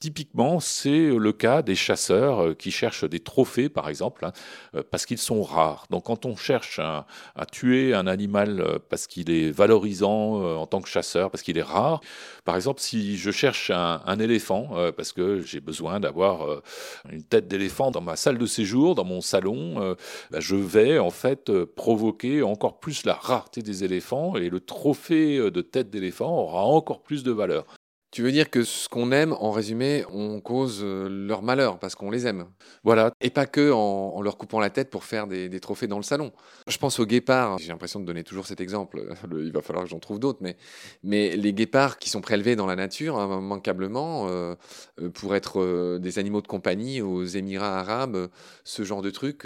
Typiquement, 0.01 0.61
c'est 0.61 1.11
le 1.11 1.33
cas 1.33 1.63
des 1.63 1.75
chasseurs 1.75 2.30
euh, 2.39 2.55
qui 2.55 2.71
cherchent 2.71 3.05
des 3.05 3.21
trophées, 3.21 3.69
par 3.69 3.89
exemple, 3.89 4.25
hein, 4.25 4.33
euh, 4.75 4.83
parce 4.89 5.07
qu'ils 5.07 5.19
sont 5.19 5.43
rares. 5.43 5.87
Donc 5.91 6.05
quand 6.05 6.27
on 6.27 6.37
cherche 6.37 6.79
à, 6.79 7.07
tuer 7.51 7.95
un 7.95 8.07
animal 8.07 8.61
euh, 8.61 8.79
parce 8.89 9.07
qu'il 9.07 9.31
est 9.31 9.51
valorisant 9.51 10.43
en 10.57 10.67
tant 10.67 10.81
que 10.81 10.89
chasseur, 10.89 11.31
parce 11.31 11.43
qu'il 11.43 11.59
est 11.59 11.63
rare, 11.63 12.01
par 12.45 12.57
exemple, 12.57 12.81
si 12.81 13.17
je 13.17 13.31
cherche 13.31 13.71
un, 13.71 14.19
éléphant, 14.19 14.71
parce 14.97 15.13
que 15.13 15.41
j'ai 15.41 15.61
besoin 15.61 16.01
d'avoir 16.01 16.63
une 17.11 17.23
tête 17.23 17.49
d'éléphant 17.49 17.91
dans 17.91 18.01
ma 18.01 18.17
salle 18.17 18.39
de 18.39 18.47
séjour, 18.47 18.95
dans 18.95 19.05
mon 19.05 19.21
salon, 19.21 19.97
bah, 20.31 20.41
je 20.41 20.57
vais 20.57 20.99
en 20.99 21.11
fait 21.11 21.51
provoquer 21.65 22.43
encore 22.43 22.81
plus 22.81 23.05
la 23.05 23.15
rareté 23.15 23.63
des 23.63 23.85
éléphants 23.85 24.37
et 24.37 24.51
le 24.51 24.61
trophée 24.61 25.39
de 25.51 25.61
tête 25.61 25.91
d'éléphant 25.91 26.31
aura 26.31 26.65
encore 26.65 27.03
plus 27.03 27.23
de 27.23 27.33
valeur. 27.33 27.67
Tu 28.11 28.23
veux 28.23 28.33
dire 28.33 28.51
que 28.51 28.65
ce 28.65 28.89
qu'on 28.89 29.13
aime, 29.13 29.33
en 29.35 29.53
résumé, 29.53 30.05
on 30.13 30.41
cause 30.41 30.81
euh, 30.83 31.09
leur 31.09 31.43
malheur 31.43 31.79
parce 31.79 31.95
qu'on 31.95 32.11
les 32.11 32.27
aime. 32.27 32.47
Voilà. 32.83 33.13
Et 33.21 33.31
pas 33.31 33.47
que 33.47 33.71
en, 33.71 34.21
leur 34.21 34.37
coupant 34.37 34.59
la 34.59 34.71
tête 34.71 34.91
pour 34.91 35.05
faire 35.05 35.29
des, 35.29 35.61
trophées 35.61 35.87
dans 35.87 35.97
le 35.97 36.03
salon. 36.03 36.33
Je 36.67 36.77
pense 36.77 36.99
aux 36.99 37.07
guépards. 37.07 37.59
J'ai 37.59 37.69
l'impression 37.69 38.01
de 38.01 38.05
donner 38.05 38.25
toujours 38.25 38.47
cet 38.47 38.61
exemple. 38.61 39.05
il 39.31 39.53
va 39.53 39.63
falloir 39.63 39.85
que 39.85 39.91
j'en 39.91 40.01
trouve 40.01 40.19
d'autres. 40.19 40.41
Mais, 40.43 40.57
mais 41.05 41.37
les 41.37 41.53
guépards 41.53 41.99
qui 41.99 42.11
sont 42.11 42.21
prélevés 42.21 42.57
dans 42.57 42.67
la 42.67 42.75
nature, 42.75 43.17
hein, 43.17 43.39
immanquablement, 43.39 44.27
euh, 44.29 44.57
euh, 45.01 45.09
pour 45.11 45.37
être 45.37 45.99
des 45.99 46.19
animaux 46.19 46.41
de 46.41 46.49
compagnie 46.49 47.03
aux 47.03 47.25
Émirats 47.25 47.79
arabes, 47.79 48.29
ce 48.65 48.83
genre 48.83 49.03
de 49.03 49.11
trucs. 49.11 49.45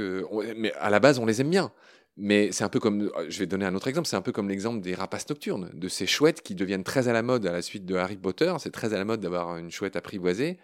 mais 0.57 0.73
à 0.81 0.89
la 0.89 1.01
base, 1.01 1.19
on 1.19 1.27
les 1.27 1.43
aime 1.43 1.51
bien. 1.51 1.71
Mais 2.17 2.53
c'est 2.53 2.65
un 2.65 2.69
peu 2.69 2.81
comme, 2.81 3.11
je 3.29 3.39
vais 3.39 3.47
donner 3.47 3.65
un 3.65 3.75
autre 3.75 3.89
exemple, 3.89 4.07
c'est 4.07 4.17
un 4.17 4.23
peu 4.23 4.33
comme 4.33 4.49
l'exemple 4.49 4.81
des 4.81 4.95
rapaces 4.95 5.29
nocturnes, 5.29 5.71
de 5.75 5.89
ces 5.89 6.07
chouettes 6.07 6.43
qui 6.43 6.55
deviennent 6.55 6.85
très 6.85 7.09
à 7.09 7.13
la 7.13 7.23
mode 7.23 7.47
à 7.47 7.53
la 7.53 7.63
suite 7.63 7.85
de 7.85 7.97
Harry 7.97 8.17
Potter. 8.17 8.55
C'est 8.59 8.71
très 8.73 8.95
à 8.95 8.99
la 8.99 9.05
mode 9.05 9.21
d'avoir 9.21 9.57
une 9.57 9.71
chouette 9.71 9.97
apprivoisée. 9.97 10.59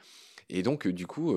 Et 0.49 0.63
donc, 0.63 0.87
du 0.89 1.07
coup, 1.07 1.37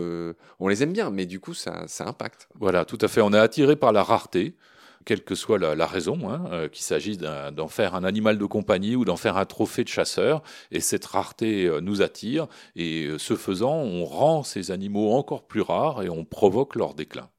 on 0.59 0.67
les 0.67 0.81
aime 0.81 0.91
bien, 0.91 1.11
mais 1.11 1.25
du 1.25 1.39
coup, 1.39 1.53
ça, 1.53 1.83
ça 1.87 2.07
impacte. 2.07 2.47
Voilà, 2.59 2.83
tout 2.83 2.97
à 3.01 3.07
fait. 3.07 3.21
On 3.21 3.31
est 3.31 3.39
attiré 3.39 3.75
par 3.75 3.91
la 3.91 4.03
rareté 4.03 4.55
quelle 5.03 5.23
que 5.23 5.35
soit 5.35 5.57
la, 5.57 5.85
raison, 5.85 6.29
hein, 6.29 6.45
euh, 6.51 6.67
qu'il 6.67 6.83
s'agisse 6.83 7.17
d'en 7.17 7.67
faire 7.67 7.95
un 7.95 8.03
animal 8.03 8.37
de 8.37 8.45
compagnie 8.45 8.95
ou 8.95 9.05
d'en 9.05 9.17
faire 9.17 9.37
un 9.37 9.45
trophée 9.45 9.83
de 9.83 9.89
chasseur. 9.89 10.41
Et 10.71 10.79
cette 10.79 11.05
rareté 11.05 11.65
euh, 11.65 11.81
nous 11.81 12.01
attire, 12.01 12.47
et 12.75 13.05
euh, 13.05 13.17
ce 13.17 13.35
faisant, 13.35 13.75
on 13.75 14.05
rend 14.05 14.43
ces 14.43 14.71
animaux 14.71 15.11
encore 15.11 15.45
plus 15.45 15.61
rares 15.61 16.03
et 16.03 16.09
on 16.09 16.25
provoque 16.25 16.75
leur 16.75 16.93
déclin. 16.93 17.29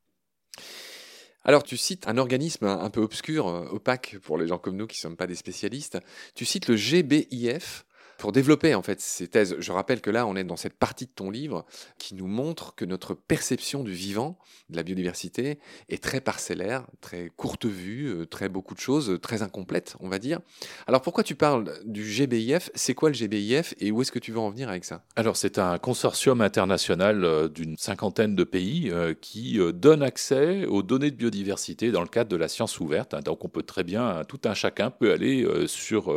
Alors, 1.45 1.63
tu 1.63 1.77
cites 1.77 2.09
un 2.09 2.17
organisme 2.17 2.67
un 2.67 2.91
peu 2.91 3.03
obscur, 3.03 3.47
opaque 3.71 4.17
pour 4.23 4.39
les 4.39 4.47
gens 4.47 4.59
comme 4.59 4.77
nous 4.77 4.87
qui 4.87 4.97
ne 4.97 5.01
sommes 5.01 5.17
pas 5.17 5.27
des 5.27 5.35
spécialistes. 5.35 5.99
Tu 6.35 6.47
cites 6.47 6.69
le 6.69 6.77
GBIF, 6.77 7.85
pour 8.19 8.33
développer 8.33 8.75
en 8.75 8.83
fait 8.83 9.01
ces 9.01 9.29
thèses. 9.29 9.57
Je 9.59 9.73
rappelle 9.73 10.01
que 10.01 10.11
là, 10.11 10.27
on 10.27 10.37
est 10.37 10.45
dans 10.45 10.57
cette 10.57 10.75
partie 10.75 11.07
de 11.07 11.11
ton 11.15 11.31
livre 11.31 11.65
qui 11.99 12.15
nous 12.15 12.27
montre 12.27 12.75
que 12.75 12.85
notre 12.85 13.15
perception 13.15 13.83
du 13.83 13.93
vivant, 13.93 14.39
de 14.71 14.77
la 14.77 14.83
biodiversité, 14.83 15.59
est 15.89 16.03
très 16.03 16.21
parcellaire, 16.21 16.87
très 17.01 17.31
courte 17.37 17.67
vue, 17.67 18.07
euh, 18.09 18.27
très 18.27 18.49
beaucoup 18.49 18.75
de 18.75 18.81
choses, 18.81 19.19
très 19.21 19.43
incomplète, 19.43 19.97
on 20.01 20.09
va 20.09 20.19
dire. 20.19 20.41
Alors 20.87 21.03
pourquoi 21.03 21.25
tu 21.25 21.35
parles 21.35 21.73
du 21.85 22.05
GBIF 22.05 22.71
C'est 22.75 22.95
quoi 22.95 23.11
le 23.11 23.15
GBIF 23.15 23.75
et 23.79 23.91
où 23.91 24.03
est-ce 24.03 24.13
que 24.13 24.19
tu 24.19 24.33
veux 24.33 24.39
en 24.39 24.51
venir 24.51 24.69
avec 24.69 24.85
ça? 24.85 25.05
Alors 25.17 25.37
c'est 25.37 25.59
un 25.59 25.79
consortium 25.79 26.41
international 26.41 27.25
euh, 27.25 27.49
d'une 27.49 27.77
cinquantaine 27.77 28.35
de 28.35 28.45
pays 28.45 28.91
euh, 28.91 29.15
qui 29.15 29.59
donne 29.75 30.03
accès 30.03 30.67
aux 30.67 30.83
données 30.83 31.11
de 31.11 31.17
biodiversité 31.17 31.91
dans 31.91 32.03
le 32.03 32.09
cadre 32.09 32.31
de 32.31 32.37
la 32.37 32.49
science 32.49 32.81
ouverte. 32.81 33.15
Hein. 33.15 33.21
Donc 33.21 33.45
on 33.45 33.49
peut 33.49 33.63
très 33.63 33.85
bien, 33.85 34.23
tout 34.29 34.41
un 34.45 34.55
chacun 34.55 34.91
peut 34.91 35.13
aller 35.13 35.47
sur 35.67 36.13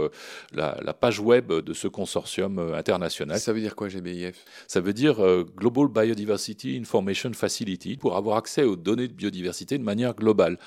la 0.54 0.94
page 0.94 1.20
web 1.20 1.51
de 1.51 1.74
ce 1.74 1.87
consortium 1.89 2.60
euh, 2.60 2.77
international. 2.77 3.39
Ça 3.39 3.53
veut 3.53 3.60
dire 3.60 3.75
quoi 3.75 3.88
GBIF 3.88 4.46
Ça 4.67 4.82
veut 4.82 4.94
dire 4.94 5.24
euh, 5.24 5.46
Global 5.56 5.88
Biodiversity 5.88 6.77
Information 6.79 7.32
Facility 7.34 7.98
pour 7.98 8.15
avoir 8.15 8.38
accès 8.38 8.63
aux 8.63 8.75
données 8.75 9.08
de 9.08 9.13
biodiversité 9.13 9.77
de 9.77 9.84
manière 9.84 10.13
globale, 10.13 10.58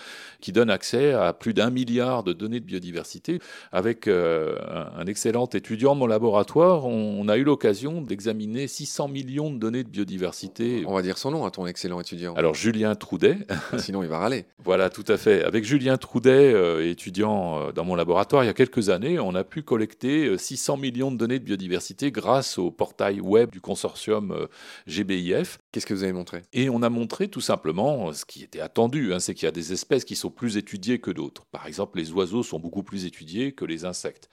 qui 0.40 0.52
donne 0.52 0.70
accès 0.70 1.12
à 1.12 1.32
plus 1.32 1.54
d'un 1.54 1.70
milliard 1.70 2.22
de 2.22 2.32
données 2.32 2.60
de 2.60 2.64
biodiversité. 2.64 3.40
Avec 3.72 4.06
euh, 4.06 4.56
un 4.96 5.06
excellent 5.06 5.46
étudiant 5.46 5.94
de 5.94 6.00
mon 6.00 6.06
laboratoire, 6.06 6.86
on, 6.86 7.28
a 7.28 7.36
eu 7.36 7.44
l'occasion 7.44 8.00
d'examiner 8.00 8.66
600 8.66 9.08
millions 9.08 9.50
de 9.50 9.58
données 9.58 9.84
de 9.84 9.88
biodiversité. 9.88 10.84
On 10.86 10.94
va 10.94 11.02
dire 11.02 11.18
son 11.18 11.30
nom 11.30 11.44
à 11.44 11.50
ton 11.50 11.66
excellent 11.66 12.00
étudiant. 12.00 12.34
Alors 12.34 12.54
Julien 12.54 12.94
Troudet. 12.94 13.38
Sinon 13.78 14.02
il 14.02 14.08
va 14.08 14.18
râler. 14.18 14.46
voilà, 14.64 14.90
tout 14.90 15.04
à 15.06 15.16
fait. 15.16 15.44
Avec 15.44 15.64
Julien 15.64 15.96
Troudet, 15.96 16.90
étudiant 16.90 17.70
dans 17.72 17.84
mon 17.84 17.94
laboratoire 17.94 18.42
il 18.42 18.46
y 18.46 18.50
a 18.50 18.54
quelques 18.54 18.88
années, 18.88 19.18
on 19.20 19.34
a 19.34 19.44
pu 19.44 19.62
collecter 19.62 20.36
600 20.36 20.76
millions 20.76 21.09
de 21.10 21.16
données 21.16 21.38
de 21.38 21.44
biodiversité 21.44 22.10
grâce 22.10 22.58
au 22.58 22.70
portail 22.70 23.20
web 23.20 23.50
du 23.50 23.60
consortium 23.60 24.32
euh, 24.32 24.46
GBIF. 24.86 25.58
Qu'est-ce 25.72 25.86
que 25.86 25.94
vous 25.94 26.02
avez 26.02 26.12
montré? 26.12 26.42
Et 26.52 26.70
on 26.70 26.82
a 26.82 26.90
montré 26.90 27.28
tout 27.28 27.40
simplement 27.40 28.08
euh, 28.08 28.12
ce 28.12 28.24
qui 28.24 28.42
était 28.42 28.60
attendu, 28.60 29.12
hein, 29.12 29.20
c'est 29.20 29.34
qu'il 29.34 29.46
y 29.46 29.48
a 29.48 29.52
des 29.52 29.72
espèces 29.72 30.04
qui 30.04 30.16
sont 30.16 30.30
plus 30.30 30.56
étudiées 30.56 31.00
que 31.00 31.10
d'autres. 31.10 31.44
Par 31.46 31.66
exemple, 31.66 31.98
les 31.98 32.12
oiseaux 32.12 32.42
sont 32.42 32.58
beaucoup 32.58 32.82
plus 32.82 33.04
étudiés 33.04 33.52
que 33.52 33.64
les 33.64 33.84
insectes. 33.84 34.28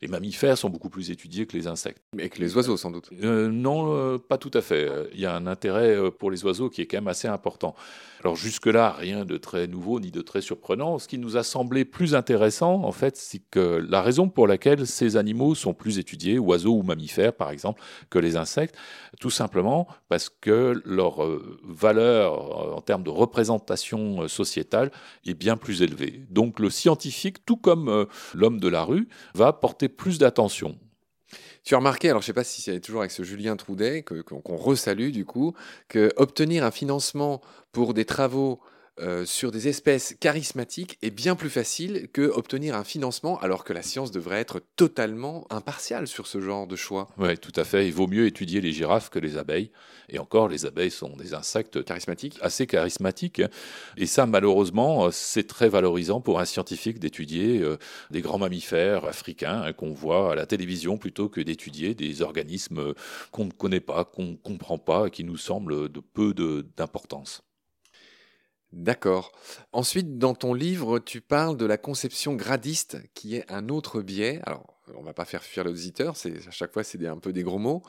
Les 0.00 0.08
mammifères 0.08 0.56
sont 0.56 0.70
beaucoup 0.70 0.90
plus 0.90 1.10
étudiés 1.10 1.46
que 1.46 1.56
les 1.56 1.66
insectes. 1.66 2.02
Mais 2.14 2.28
que 2.28 2.38
les 2.38 2.56
oiseaux, 2.56 2.76
sans 2.76 2.90
doute 2.90 3.10
euh, 3.22 3.48
Non, 3.48 4.18
pas 4.18 4.38
tout 4.38 4.50
à 4.54 4.60
fait. 4.60 4.88
Il 5.12 5.20
y 5.20 5.26
a 5.26 5.34
un 5.34 5.46
intérêt 5.46 6.10
pour 6.12 6.30
les 6.30 6.44
oiseaux 6.44 6.70
qui 6.70 6.82
est 6.82 6.86
quand 6.86 6.98
même 6.98 7.08
assez 7.08 7.28
important. 7.28 7.74
Alors 8.24 8.34
jusque-là, 8.34 8.96
rien 8.98 9.24
de 9.24 9.36
très 9.36 9.68
nouveau 9.68 10.00
ni 10.00 10.10
de 10.10 10.20
très 10.22 10.40
surprenant. 10.40 10.98
Ce 10.98 11.06
qui 11.06 11.18
nous 11.18 11.36
a 11.36 11.44
semblé 11.44 11.84
plus 11.84 12.16
intéressant, 12.16 12.82
en 12.82 12.90
fait, 12.90 13.16
c'est 13.16 13.40
que 13.50 13.84
la 13.88 14.02
raison 14.02 14.28
pour 14.28 14.48
laquelle 14.48 14.86
ces 14.86 15.16
animaux 15.16 15.54
sont 15.54 15.72
plus 15.72 15.98
étudiés 15.98 16.38
oiseaux 16.38 16.74
ou 16.74 16.82
mammifères 16.82 17.32
par 17.32 17.50
exemple, 17.50 17.80
que 18.10 18.18
les 18.18 18.36
insectes, 18.36 18.76
tout 19.20 19.30
simplement 19.30 19.86
parce 20.08 20.28
que 20.28 20.80
leur 20.84 21.22
euh, 21.22 21.58
valeur 21.64 22.32
euh, 22.34 22.76
en 22.76 22.80
termes 22.80 23.02
de 23.02 23.10
représentation 23.10 24.22
euh, 24.22 24.28
sociétale 24.28 24.90
est 25.26 25.34
bien 25.34 25.56
plus 25.56 25.82
élevée. 25.82 26.22
Donc 26.30 26.58
le 26.58 26.70
scientifique, 26.70 27.44
tout 27.44 27.56
comme 27.56 28.06
l'homme 28.34 28.60
de 28.60 28.68
la 28.68 28.82
rue, 28.82 29.08
va 29.34 29.52
porter 29.52 29.87
plus 29.88 30.18
d'attention. 30.18 30.78
Tu 31.64 31.74
as 31.74 31.78
remarqué, 31.78 32.08
alors 32.08 32.22
je 32.22 32.24
ne 32.24 32.28
sais 32.28 32.32
pas 32.34 32.44
si 32.44 32.62
c'est 32.62 32.80
toujours 32.80 33.02
avec 33.02 33.10
ce 33.10 33.22
Julien 33.22 33.56
Troudet, 33.56 34.02
qu'on 34.02 34.56
resalue 34.56 35.10
du 35.10 35.24
coup, 35.24 35.54
que 35.88 36.10
obtenir 36.16 36.64
un 36.64 36.70
financement 36.70 37.42
pour 37.72 37.92
des 37.92 38.04
travaux 38.04 38.60
euh, 39.00 39.24
sur 39.24 39.50
des 39.52 39.68
espèces 39.68 40.16
charismatiques 40.18 40.98
est 41.02 41.10
bien 41.10 41.36
plus 41.36 41.50
facile 41.50 42.08
que 42.12 42.22
obtenir 42.22 42.74
un 42.74 42.84
financement 42.84 43.38
alors 43.40 43.64
que 43.64 43.72
la 43.72 43.82
science 43.82 44.10
devrait 44.10 44.40
être 44.40 44.60
totalement 44.76 45.46
impartiale 45.50 46.06
sur 46.06 46.26
ce 46.26 46.40
genre 46.40 46.66
de 46.66 46.76
choix. 46.76 47.08
Oui, 47.18 47.36
tout 47.38 47.52
à 47.56 47.64
fait. 47.64 47.86
Il 47.86 47.92
vaut 47.92 48.06
mieux 48.06 48.26
étudier 48.26 48.60
les 48.60 48.72
girafes 48.72 49.10
que 49.10 49.18
les 49.18 49.36
abeilles. 49.36 49.70
Et 50.08 50.18
encore, 50.18 50.48
les 50.48 50.66
abeilles 50.66 50.90
sont 50.90 51.16
des 51.16 51.34
insectes 51.34 51.84
charismatiques, 51.84 52.38
assez 52.40 52.66
charismatiques. 52.66 53.42
Et 53.96 54.06
ça, 54.06 54.26
malheureusement, 54.26 55.10
c'est 55.10 55.46
très 55.46 55.68
valorisant 55.68 56.20
pour 56.20 56.40
un 56.40 56.44
scientifique 56.44 56.98
d'étudier 56.98 57.60
euh, 57.60 57.76
des 58.10 58.20
grands 58.20 58.38
mammifères 58.38 59.04
africains 59.04 59.62
hein, 59.62 59.72
qu'on 59.72 59.92
voit 59.92 60.32
à 60.32 60.34
la 60.34 60.46
télévision 60.46 60.98
plutôt 60.98 61.28
que 61.28 61.40
d'étudier 61.40 61.94
des 61.94 62.22
organismes 62.22 62.94
qu'on 63.30 63.44
ne 63.44 63.50
connaît 63.50 63.80
pas, 63.80 64.04
qu'on 64.04 64.24
ne 64.24 64.36
comprend 64.36 64.78
pas 64.78 65.06
et 65.06 65.10
qui 65.10 65.24
nous 65.24 65.36
semblent 65.36 65.88
de 65.88 66.00
peu 66.00 66.34
d'importance. 66.76 67.42
D'accord. 68.72 69.32
Ensuite, 69.72 70.18
dans 70.18 70.34
ton 70.34 70.52
livre, 70.54 70.98
tu 70.98 71.20
parles 71.20 71.56
de 71.56 71.64
la 71.64 71.78
conception 71.78 72.34
gradiste, 72.34 72.98
qui 73.14 73.36
est 73.36 73.50
un 73.50 73.68
autre 73.68 74.02
biais. 74.02 74.40
On 74.96 75.02
va 75.02 75.12
pas 75.12 75.24
faire 75.24 75.42
fuir 75.42 75.64
l'auditeur, 75.64 76.14
à 76.14 76.50
chaque 76.50 76.72
fois 76.72 76.84
c'est 76.84 77.04
un 77.06 77.18
peu 77.18 77.32
des 77.32 77.42
gros 77.42 77.58
mots. 77.58 77.82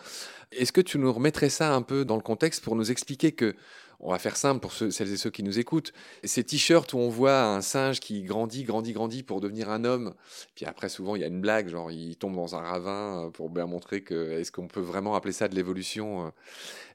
Est-ce 0.51 0.72
que 0.72 0.82
tu 0.82 0.98
nous 0.98 1.12
remettrais 1.12 1.50
ça 1.50 1.74
un 1.74 1.82
peu 1.82 2.06
dans 2.06 2.15
le 2.15 2.22
contexte 2.22 2.63
pour 2.63 2.75
nous 2.75 2.91
expliquer 2.91 3.32
que 3.32 3.56
on 4.01 4.12
va 4.12 4.20
faire 4.20 4.38
simple 4.38 4.62
pour 4.62 4.72
celles 4.72 5.12
et 5.12 5.18
ceux 5.18 5.29
qui 5.29 5.44
nous 5.44 5.60
écoutent. 5.60 5.91
Ces 6.24 6.44
t-shirts 6.44 6.94
où 6.94 6.98
on 6.98 7.10
voit 7.10 7.44
un 7.44 7.62
singe 7.62 8.00
qui 8.00 8.24
grandit, 8.24 8.63
grandit, 8.63 8.94
grandit 8.94 9.24
pour 9.24 9.41
devenir 9.41 9.70
un 9.70 9.84
homme, 9.84 10.13
puis 10.56 10.65
après 10.65 10.89
souvent 10.89 11.15
il 11.15 11.22
y 11.22 11.25
a 11.25 11.27
une 11.27 11.41
blague, 11.41 11.68
genre 11.68 11.91
il 11.91 12.15
tombe 12.15 12.36
dans 12.36 12.56
un 12.56 12.62
ravin 12.62 13.25
euh, 13.25 13.29
pour 13.29 13.50
bien 13.50 13.65
montrer 13.65 14.01
que 14.01 14.39
est-ce 14.39 14.51
qu'on 14.51 14.68
peut 14.68 14.79
vraiment 14.79 15.15
appeler 15.15 15.34
ça 15.34 15.48
de 15.48 15.56
l'évolution 15.56 16.27
euh. 16.27 16.29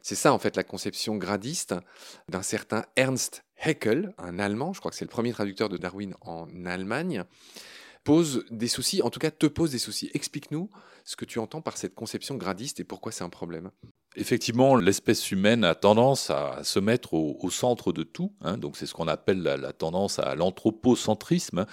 C'est 0.01 0.15
ça 0.15 0.33
en 0.33 0.39
fait 0.39 0.57
la 0.57 0.65
conception 0.65 1.17
gradiste 1.17 1.75
d'un 2.29 2.43
certain 2.43 2.85
Ernst 2.97 3.45
Haeckel, 3.59 4.15
un 4.19 4.39
Allemand, 4.39 4.73
je 4.73 4.81
crois 4.81 4.91
que 4.91 4.97
c'est 4.97 5.05
le 5.05 5.11
premier 5.11 5.33
traducteur 5.33 5.69
de 5.69 5.77
Darwin 5.77 6.15
en 6.23 6.49
Allemagne, 6.65 7.25
pose 8.05 8.45
des 8.51 8.69
soucis, 8.69 9.03
en 9.03 9.11
tout 9.11 9.19
cas 9.19 9.31
te 9.31 9.47
pose 9.47 9.73
des 9.73 9.79
soucis. 9.79 10.11
Explique-nous 10.15 10.71
ce 11.05 11.17
que 11.17 11.25
tu 11.25 11.39
entends 11.39 11.63
par 11.63 11.77
cette 11.77 11.95
conception 11.95 12.37
gradiste 12.37 12.81
et 12.81 12.85
pourquoi 12.85 13.13
c'est 13.13 13.25
un 13.25 13.31
problème. 13.31 13.71
Effectivement, 14.17 14.77
l'espèce 14.77 15.33
humaine 15.33 15.65
a 15.65 15.75
tendance 15.75 16.31
à 16.31 16.61
se 16.63 16.79
mettre 16.79 17.15
au, 17.15 17.51
centre 17.51 17.93
de 17.93 18.05
tout. 18.05 18.33
Hein. 18.43 18.59
donc 18.59 18.77
c'est 18.77 18.87
ce 18.87 18.95
qu'on 18.95 19.09
appelle 19.09 19.43
la, 19.43 19.73
tendance 19.73 20.21
à 20.21 20.37
l'anthropocentrisme. 20.37 21.67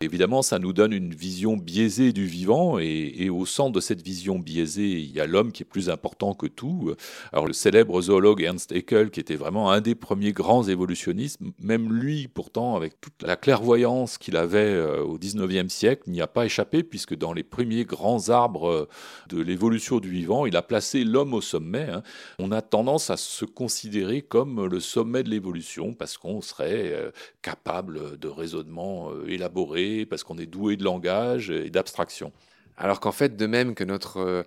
Évidemment, 0.00 0.42
ça 0.42 0.60
nous 0.60 0.72
donne 0.72 0.92
une 0.92 1.12
vision 1.12 1.56
biaisée 1.56 2.12
du 2.12 2.26
vivant 2.26 2.78
et, 2.78 3.28
au 3.30 3.46
centre 3.46 3.72
de 3.72 3.80
cette 3.80 4.00
vision 4.00 4.38
biaisée, 4.38 5.00
il 5.00 5.10
y 5.10 5.20
a 5.20 5.26
l'homme 5.26 5.50
qui 5.50 5.64
est 5.64 5.66
plus 5.66 5.90
important 5.90 6.34
que 6.34 6.46
tout. 6.46 6.94
Alors 7.32 7.46
le 7.46 7.52
célèbre 7.52 8.00
zoologue 8.00 8.42
Ernst 8.42 8.70
Haeckel, 8.70 9.10
qui 9.10 9.18
était 9.18 9.36
vraiment 9.36 9.72
un 9.72 9.80
des 9.80 9.96
premiers 9.96 10.32
grands 10.32 10.68
évolutionnistes, 10.68 11.40
même 11.58 11.92
lui, 11.92 12.28
pourtant, 12.28 12.76
avec 12.76 13.00
toute 13.00 13.22
la 13.22 13.36
clairvoyance 13.36 14.18
qu'il 14.18 14.36
avait 14.36 14.58
euh, 14.58 15.02
au 15.02 15.18
19e 15.18 15.68
siècle, 15.68 16.08
n'y 16.10 16.20
a 16.20 16.28
pas 16.28 16.46
échappé 16.46 16.84
puisque 16.84 17.16
dans 17.16 17.32
les 17.32 17.42
premiers 17.42 17.84
grands 17.84 18.28
arbres 18.28 18.68
euh, 18.68 18.88
de 19.28 19.42
l'évolution 19.42 19.98
du 19.98 20.10
vivant, 20.10 20.46
il 20.46 20.56
a 20.56 20.62
placé 20.62 21.02
l'homme 21.02 21.34
au 21.34 21.40
sommet 21.40 21.87
Hein. 21.88 22.02
on 22.38 22.52
a 22.52 22.62
tendance 22.62 23.10
à 23.10 23.16
se 23.16 23.44
considérer 23.44 24.22
comme 24.22 24.66
le 24.66 24.80
sommet 24.80 25.22
de 25.22 25.30
l'évolution 25.30 25.94
parce 25.94 26.18
qu'on 26.18 26.40
serait 26.40 26.92
euh, 26.92 27.10
capable 27.42 28.18
de 28.18 28.28
raisonnement 28.28 29.10
euh, 29.10 29.28
élaboré, 29.28 30.06
parce 30.06 30.24
qu'on 30.24 30.38
est 30.38 30.46
doué 30.46 30.76
de 30.76 30.84
langage 30.84 31.50
et 31.50 31.70
d'abstraction. 31.70 32.32
Alors 32.78 33.00
qu'en 33.00 33.12
fait, 33.12 33.36
de 33.36 33.46
même 33.46 33.74
que 33.74 33.84
notre 33.84 34.46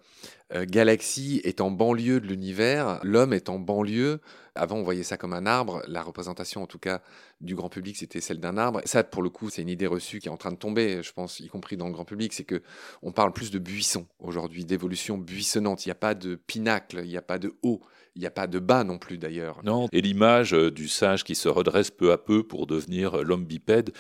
euh, 0.54 0.66
galaxie 0.66 1.42
est 1.44 1.62
en 1.62 1.70
banlieue 1.70 2.22
de 2.22 2.28
l'univers, 2.28 3.00
l'homme 3.04 3.34
est 3.34 3.50
en 3.50 3.60
banlieue 3.60 4.22
avant, 4.56 4.78
on 4.78 4.84
voyait 4.84 5.04
ça 5.04 5.18
comme 5.18 5.34
un 5.34 5.46
arbre. 5.46 5.82
La 5.88 6.02
représentation, 6.02 6.62
en 6.62 6.68
tout 6.68 6.80
cas, 6.80 7.02
du 7.40 7.56
grand 7.56 7.70
public, 7.70 7.96
c'était 7.96 8.20
celle 8.20 8.40
d'un 8.40 8.58
arbre. 8.58 8.82
Ça, 8.86 9.04
pour 9.04 9.24
le 9.24 9.30
coup, 9.30 9.50
c'est 9.50 9.62
une 9.62 9.70
idée 9.70 9.88
reçue 9.88 10.20
qui 10.20 10.28
est 10.28 10.32
en 10.32 10.38
train 10.38 10.52
de 10.52 10.58
tomber, 10.58 11.02
je 11.04 11.14
pense, 11.14 11.40
y 11.40 11.48
compris 11.48 11.78
dans 11.78 11.88
le 11.88 11.94
grand 11.94 12.04
public. 12.04 12.34
C'est 12.34 12.44
que 12.44 12.62
on 13.02 13.14
parle 13.14 13.32
plus 13.32 13.52
de 13.52 13.60
buisson 13.60 14.08
aujourd'hui, 14.20 14.66
d'évolution 14.66 15.18
buissonnante. 15.18 15.86
Il 15.86 15.90
n'y 15.90 15.94
a 15.94 15.96
pas 15.96 16.16
de 16.16 16.36
pinacle, 16.36 17.02
il 17.04 17.10
n'y 17.10 17.18
a 17.18 17.22
pas 17.22 17.40
de 17.40 17.56
haut. 17.64 17.82
Il 18.18 18.20
n'y 18.20 18.28
a 18.28 18.32
pas 18.32 18.48
de 18.48 18.60
bas 18.60 18.84
non 18.84 18.98
plus 18.98 19.18
d'ailleurs. 19.18 19.62
Non, 19.64 19.88
et 19.94 20.02
l'image 20.02 20.54
euh, 20.54 20.70
du 20.70 20.90
singe 20.90 21.24
qui 21.24 21.34
se 21.34 21.48
redresse 21.48 21.92
peu 21.92 22.12
à 22.12 22.18
peu 22.18 22.44
pour 22.44 22.68
devenir 22.68 23.20
euh, 23.20 23.24
l'homme 23.24 23.46
bipède 23.46 23.92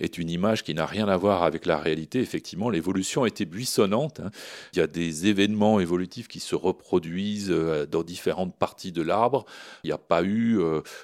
est 0.00 0.18
une 0.18 0.28
image 0.28 0.64
qui 0.64 0.74
n'a 0.74 0.86
rien 0.86 1.06
à 1.06 1.16
voir 1.16 1.44
avec 1.44 1.66
la 1.66 1.78
réalité. 1.78 2.18
Effectivement, 2.20 2.68
l'évolution 2.68 3.26
était 3.26 3.44
buissonnante. 3.44 4.18
Hein. 4.18 4.30
Il 4.72 4.80
y 4.80 4.82
a 4.82 4.88
des 4.88 5.28
événements 5.28 5.78
évolutifs 5.78 6.26
qui 6.26 6.40
se 6.40 6.56
reproduisent 6.56 7.52
euh, 7.52 7.86
dans 7.86 8.02
différentes 8.02 8.56
parties 8.56 8.90
de 8.90 9.02
l'arbre. 9.02 9.46
Il 9.84 9.86
n'y 9.86 9.92
a 9.92 9.98
pas 9.98 10.24
eu 10.24 10.58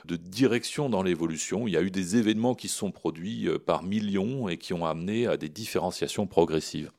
de 0.05 0.17
direction 0.17 0.89
dans 0.89 1.03
l'évolution. 1.03 1.69
Il 1.69 1.73
y 1.73 1.77
a 1.77 1.83
eu 1.83 1.91
des 1.91 2.17
événements 2.17 2.57
qui 2.57 2.67
se 2.67 2.77
sont 2.77 2.91
produits 2.91 3.49
par 3.65 3.85
millions 3.85 4.49
et 4.49 4.59
qui 4.59 4.75
ont 4.75 4.85
amené 4.85 5.27
à 5.27 5.37
des 5.37 5.49
différenciations 5.49 6.27
progressives. 6.27 6.91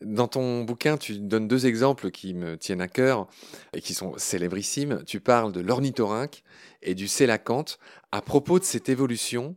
Dans 0.00 0.28
ton 0.28 0.64
bouquin, 0.64 0.96
tu 0.96 1.18
donnes 1.18 1.48
deux 1.48 1.66
exemples 1.66 2.10
qui 2.10 2.34
me 2.34 2.56
tiennent 2.56 2.80
à 2.80 2.88
cœur 2.88 3.28
et 3.72 3.80
qui 3.80 3.94
sont 3.94 4.14
célébrissimes. 4.16 5.02
Tu 5.06 5.20
parles 5.20 5.52
de 5.52 5.60
l'ornithorynque 5.60 6.42
et 6.82 6.94
du 6.94 7.08
sélacanthe. 7.08 7.78
À 8.12 8.20
propos 8.20 8.58
de 8.58 8.64
cette 8.64 8.88
évolution, 8.88 9.56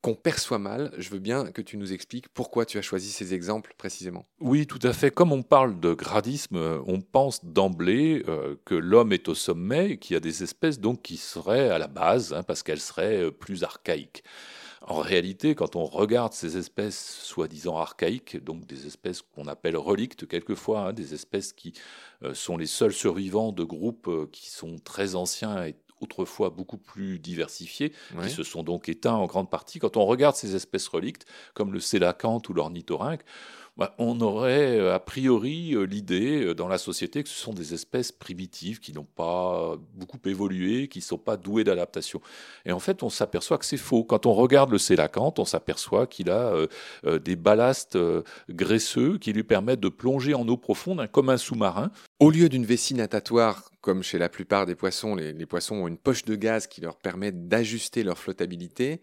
qu'on 0.00 0.14
perçoit 0.14 0.58
mal. 0.58 0.92
Je 0.98 1.10
veux 1.10 1.18
bien 1.18 1.50
que 1.50 1.62
tu 1.62 1.76
nous 1.76 1.92
expliques 1.92 2.28
pourquoi 2.28 2.64
tu 2.64 2.78
as 2.78 2.82
choisi 2.82 3.10
ces 3.10 3.34
exemples 3.34 3.74
précisément. 3.76 4.26
Oui, 4.40 4.66
tout 4.66 4.78
à 4.82 4.92
fait. 4.92 5.10
Comme 5.10 5.32
on 5.32 5.42
parle 5.42 5.80
de 5.80 5.92
gradisme, 5.92 6.56
euh, 6.56 6.80
on 6.86 7.00
pense 7.00 7.44
d'emblée 7.44 8.22
euh, 8.28 8.56
que 8.64 8.74
l'homme 8.74 9.12
est 9.12 9.28
au 9.28 9.34
sommet 9.34 9.92
et 9.92 9.98
qu'il 9.98 10.14
y 10.14 10.16
a 10.16 10.20
des 10.20 10.42
espèces 10.42 10.78
donc 10.78 11.02
qui 11.02 11.16
seraient 11.16 11.70
à 11.70 11.78
la 11.78 11.88
base, 11.88 12.32
hein, 12.32 12.42
parce 12.42 12.62
qu'elles 12.62 12.80
seraient 12.80 13.24
euh, 13.24 13.30
plus 13.30 13.64
archaïques. 13.64 14.22
En 14.88 15.00
réalité, 15.00 15.54
quand 15.54 15.76
on 15.76 15.84
regarde 15.84 16.32
ces 16.32 16.56
espèces 16.56 17.20
soi-disant 17.22 17.76
archaïques, 17.76 18.42
donc 18.42 18.66
des 18.66 18.86
espèces 18.86 19.22
qu'on 19.22 19.46
appelle 19.46 19.76
relictes 19.76 20.26
quelquefois, 20.26 20.80
hein, 20.80 20.92
des 20.92 21.14
espèces 21.14 21.52
qui 21.52 21.74
sont 22.32 22.56
les 22.56 22.66
seuls 22.66 22.92
survivants 22.94 23.52
de 23.52 23.64
groupes 23.64 24.30
qui 24.32 24.50
sont 24.50 24.76
très 24.78 25.14
anciens 25.14 25.66
et 25.66 25.76
autrefois 26.00 26.50
beaucoup 26.50 26.78
plus 26.78 27.18
diversifiés, 27.18 27.92
qui 28.22 28.30
se 28.30 28.42
sont 28.44 28.62
donc 28.62 28.88
éteints 28.88 29.14
en 29.14 29.26
grande 29.26 29.50
partie. 29.50 29.78
Quand 29.78 29.96
on 29.96 30.06
regarde 30.06 30.36
ces 30.36 30.54
espèces 30.54 30.88
relictes, 30.88 31.26
comme 31.54 31.72
le 31.72 31.80
sélacanthe 31.80 32.48
ou 32.48 32.54
l'ornithorynque, 32.54 33.22
bah, 33.78 33.94
on 33.98 34.20
aurait 34.20 34.76
euh, 34.76 34.92
a 34.92 34.98
priori 34.98 35.72
euh, 35.72 35.84
l'idée 35.84 36.42
euh, 36.42 36.54
dans 36.54 36.66
la 36.66 36.78
société 36.78 37.22
que 37.22 37.28
ce 37.28 37.40
sont 37.40 37.52
des 37.52 37.74
espèces 37.74 38.10
primitives 38.10 38.80
qui 38.80 38.92
n'ont 38.92 39.06
pas 39.06 39.76
beaucoup 39.94 40.18
évolué, 40.24 40.88
qui 40.88 40.98
ne 40.98 41.04
sont 41.04 41.16
pas 41.16 41.36
douées 41.36 41.62
d'adaptation. 41.62 42.20
Et 42.66 42.72
en 42.72 42.80
fait, 42.80 43.04
on 43.04 43.08
s'aperçoit 43.08 43.56
que 43.56 43.64
c'est 43.64 43.76
faux. 43.76 44.02
Quand 44.02 44.26
on 44.26 44.34
regarde 44.34 44.72
le 44.72 44.78
sélacanthe, 44.78 45.38
on 45.38 45.44
s'aperçoit 45.44 46.08
qu'il 46.08 46.30
a 46.30 46.54
des 47.04 47.36
ballastes 47.36 47.96
graisseux 48.50 49.18
qui 49.18 49.32
lui 49.32 49.44
permettent 49.44 49.80
de 49.80 49.88
plonger 49.88 50.34
en 50.34 50.46
eau 50.48 50.56
profonde, 50.56 51.00
hein, 51.00 51.06
comme 51.06 51.30
un 51.30 51.36
sous-marin. 51.36 51.90
Au 52.18 52.30
lieu 52.30 52.48
d'une 52.48 52.66
vessie 52.66 52.94
natatoire, 52.94 53.70
comme 53.80 54.02
chez 54.02 54.18
la 54.18 54.28
plupart 54.28 54.66
des 54.66 54.74
poissons, 54.74 55.14
les, 55.14 55.46
poissons 55.46 55.76
ont 55.76 55.88
une 55.88 55.98
poche 55.98 56.24
de 56.24 56.34
gaz 56.34 56.66
qui 56.66 56.80
leur 56.80 56.96
permet 56.96 57.30
d'ajuster 57.30 58.02
leur 58.02 58.18
flottabilité. 58.18 59.00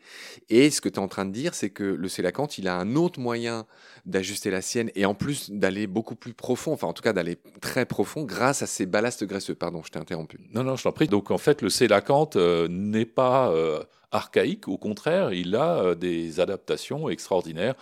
Et 0.50 0.70
ce 0.70 0.82
que 0.82 0.90
tu 0.90 0.96
es 0.96 1.00
en 1.00 1.08
train 1.08 1.26
de 1.26 1.32
dire, 1.32 1.56
c'est 1.56 1.70
que 1.70 1.84
le 1.84 2.08
sélacanthe, 2.10 2.58
il 2.58 2.68
a 2.68 2.78
un 2.78 2.96
autre 2.96 3.20
moyen 3.20 3.66
d'ajuster 4.06 4.52
la 4.52 4.62
et 4.96 5.06
en 5.06 5.14
plus 5.14 5.52
d'aller 5.52 5.88
beaucoup 5.88 6.16
plus 6.16 6.34
profond, 6.34 6.74
enfin 6.74 6.88
en 6.88 6.94
tout 6.94 7.04
cas 7.04 7.14
d'aller 7.14 7.38
très 7.62 7.86
profond 7.86 8.24
grâce 8.24 8.62
à 8.62 8.68
ces 8.68 8.86
ballastes 8.86 9.24
graisseux. 9.24 9.56
Pardon, 9.56 9.82
je 9.84 9.92
t'ai 9.92 10.00
interrompu. 10.00 10.40
Non, 10.54 10.64
non, 10.64 10.76
je 10.76 10.84
t'en 10.84 10.92
prie. 10.92 11.08
Donc 11.08 11.32
en 11.32 11.38
fait, 11.38 11.62
le 11.62 11.70
sélacanthe 11.70 12.36
euh, 12.36 12.68
n'est 12.70 13.06
pas 13.06 13.50
euh, 13.50 13.84
archaïque, 14.12 14.68
au 14.68 14.78
contraire, 14.78 15.34
il 15.34 15.56
a 15.56 15.78
euh, 15.78 15.96
des 15.96 16.40
adaptations 16.40 17.10
extraordinaires 17.10 17.76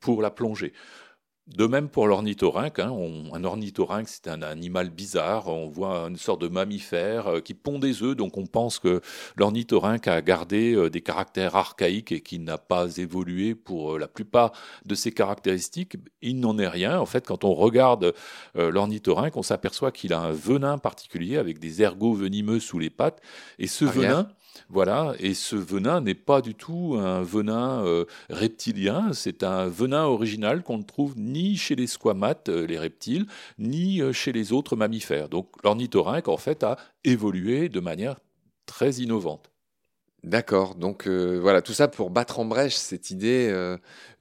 pour 0.00 0.22
la 0.22 0.30
plongée. 0.30 0.72
De 1.46 1.66
même 1.66 1.90
pour 1.90 2.06
l'ornithorynque. 2.06 2.78
Hein, 2.78 2.96
un 3.34 3.44
ornithorynque, 3.44 4.08
c'est 4.08 4.28
un 4.28 4.40
animal 4.40 4.88
bizarre. 4.88 5.48
On 5.48 5.68
voit 5.68 6.06
une 6.08 6.16
sorte 6.16 6.40
de 6.40 6.48
mammifère 6.48 7.26
euh, 7.26 7.40
qui 7.40 7.52
pond 7.52 7.78
des 7.78 8.02
œufs. 8.02 8.16
Donc 8.16 8.38
on 8.38 8.46
pense 8.46 8.78
que 8.78 9.02
l'ornithorynque 9.36 10.08
a 10.08 10.22
gardé 10.22 10.74
euh, 10.74 10.88
des 10.88 11.02
caractères 11.02 11.54
archaïques 11.54 12.12
et 12.12 12.22
qui 12.22 12.38
n'a 12.38 12.56
pas 12.56 12.96
évolué 12.96 13.54
pour 13.54 13.92
euh, 13.92 13.98
la 13.98 14.08
plupart 14.08 14.52
de 14.86 14.94
ses 14.94 15.12
caractéristiques. 15.12 15.98
Il 16.22 16.40
n'en 16.40 16.58
est 16.58 16.66
rien. 16.66 16.98
En 16.98 17.04
fait, 17.04 17.26
quand 17.26 17.44
on 17.44 17.52
regarde 17.52 18.14
l'ornithorynque, 18.54 19.36
on 19.36 19.42
s'aperçoit 19.42 19.92
qu'il 19.92 20.14
a 20.14 20.20
un 20.20 20.32
venin 20.32 20.78
particulier 20.78 21.36
avec 21.36 21.58
des 21.58 21.82
ergots 21.82 22.14
venimeux 22.14 22.58
sous 22.58 22.78
les 22.78 22.88
pattes. 22.88 23.20
Et 23.58 23.66
ce 23.66 23.84
venin, 23.84 24.28
voilà, 24.68 25.14
et 25.18 25.34
ce 25.34 25.56
venin 25.56 26.00
n'est 26.00 26.14
pas 26.14 26.40
du 26.40 26.54
tout 26.54 26.96
un 26.98 27.22
venin 27.22 27.84
euh, 27.84 28.04
reptilien, 28.30 29.12
c'est 29.12 29.42
un 29.42 29.66
venin 29.66 30.04
original 30.04 30.62
qu'on 30.62 30.78
ne 30.78 30.82
trouve 30.82 31.14
ni 31.16 31.56
chez 31.56 31.74
les 31.74 31.86
squamates, 31.86 32.48
euh, 32.48 32.66
les 32.66 32.78
reptiles, 32.78 33.26
ni 33.58 34.00
euh, 34.00 34.12
chez 34.12 34.32
les 34.32 34.52
autres 34.52 34.76
mammifères. 34.76 35.28
Donc 35.28 35.48
l'ornithorynque, 35.62 36.28
en 36.28 36.36
fait, 36.36 36.62
a 36.62 36.76
évolué 37.04 37.68
de 37.68 37.80
manière 37.80 38.16
très 38.66 38.94
innovante. 38.94 39.50
D'accord, 40.22 40.74
donc 40.74 41.06
voilà, 41.06 41.60
tout 41.60 41.74
ça 41.74 41.86
pour 41.86 42.08
battre 42.08 42.38
en 42.38 42.46
brèche 42.46 42.76
cette 42.76 43.10
idée 43.10 43.54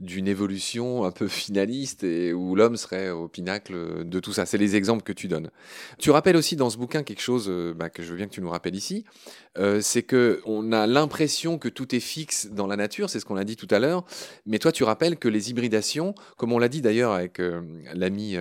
d'une 0.02 0.28
évolution 0.28 1.06
un 1.06 1.12
peu 1.12 1.30
finaliste 1.30 2.04
et 2.04 2.34
où 2.34 2.56
l'homme 2.56 2.76
serait 2.76 3.10
au 3.10 3.30
pinacle 3.30 4.04
de 4.04 4.20
tout 4.20 4.34
ça. 4.34 4.46
C'est 4.46 4.58
les 4.58 4.76
exemples 4.76 5.04
que 5.04 5.14
tu 5.14 5.30
donnes. 5.30 5.50
Tu 6.00 6.12
rappelles 6.12 6.36
aussi 6.36 6.58
dans 6.58 6.70
ce 6.70 6.78
bouquin 6.78 7.04
quelque 7.04 7.22
chose 7.22 7.50
bah, 7.78 7.90
que 7.90 8.04
je 8.04 8.10
veux 8.10 8.18
bien 8.18 8.28
que 8.28 8.34
tu 8.34 8.42
nous 8.42 8.50
rappelles 8.50 8.76
ici, 8.76 9.06
c'est 9.82 10.04
que 10.04 10.42
on 10.46 10.72
a 10.72 10.88
l'impression 10.88 11.58
que 11.58 11.70
tout 11.70 11.96
est 11.96 12.00
fixe 12.00 12.48
dans 12.48 12.68
la 12.68 12.76
nature, 12.76 13.10
c'est 13.10 13.20
ce 13.20 13.26
qu'on 13.26 13.36
a 13.36 13.44
dit 13.44 13.56
tout 13.56 13.68
à 13.70 13.80
l'heure, 13.80 14.04
mais 14.46 14.60
toi 14.60 14.72
tu 14.72 14.84
rappelles 14.84 15.18
que 15.18 15.28
les 15.28 15.50
hybridations, 15.52 16.16
comme 16.38 16.52
on 16.54 16.60
l'a 16.60 16.70
dit 16.70 16.82
d'ailleurs 16.82 17.12
avec 17.12 17.42
l'ami 17.94 18.38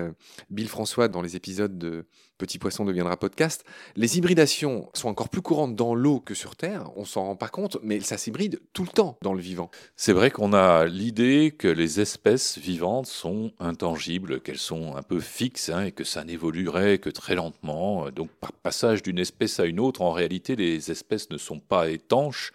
Bill 0.49 0.67
François 0.67 1.07
dans 1.07 1.21
les 1.21 1.35
épisodes 1.35 1.77
de 1.77 2.05
Petit 2.39 2.57
Poisson 2.57 2.83
deviendra 2.83 3.15
podcast, 3.15 3.63
les 3.95 4.17
hybridations 4.17 4.89
sont 4.93 5.07
encore 5.07 5.29
plus 5.29 5.41
courantes 5.41 5.75
dans 5.75 5.93
l'eau 5.93 6.19
que 6.19 6.33
sur 6.33 6.55
Terre, 6.55 6.89
on 6.95 7.05
s'en 7.05 7.25
rend 7.25 7.35
pas 7.35 7.47
compte, 7.47 7.77
mais 7.83 7.99
ça 7.99 8.17
s'hybride 8.17 8.59
tout 8.73 8.83
le 8.83 8.89
temps 8.89 9.17
dans 9.21 9.33
le 9.33 9.39
vivant. 9.39 9.69
C'est 9.95 10.13
vrai 10.13 10.31
qu'on 10.31 10.51
a 10.51 10.85
l'idée 10.85 11.53
que 11.57 11.67
les 11.67 12.01
espèces 12.01 12.57
vivantes 12.57 13.05
sont 13.05 13.53
intangibles, 13.59 14.41
qu'elles 14.41 14.57
sont 14.57 14.95
un 14.95 15.03
peu 15.03 15.19
fixes 15.19 15.69
hein, 15.69 15.83
et 15.85 15.91
que 15.91 16.03
ça 16.03 16.23
n'évoluerait 16.23 16.97
que 16.97 17.11
très 17.11 17.35
lentement. 17.35 18.09
Donc 18.09 18.29
par 18.41 18.51
passage 18.51 19.03
d'une 19.03 19.19
espèce 19.19 19.59
à 19.59 19.65
une 19.65 19.79
autre, 19.79 20.01
en 20.01 20.11
réalité, 20.11 20.55
les 20.55 20.89
espèces 20.89 21.02
ne 21.29 21.37
sont 21.37 21.59
pas 21.59 21.89
étanches. 21.89 22.51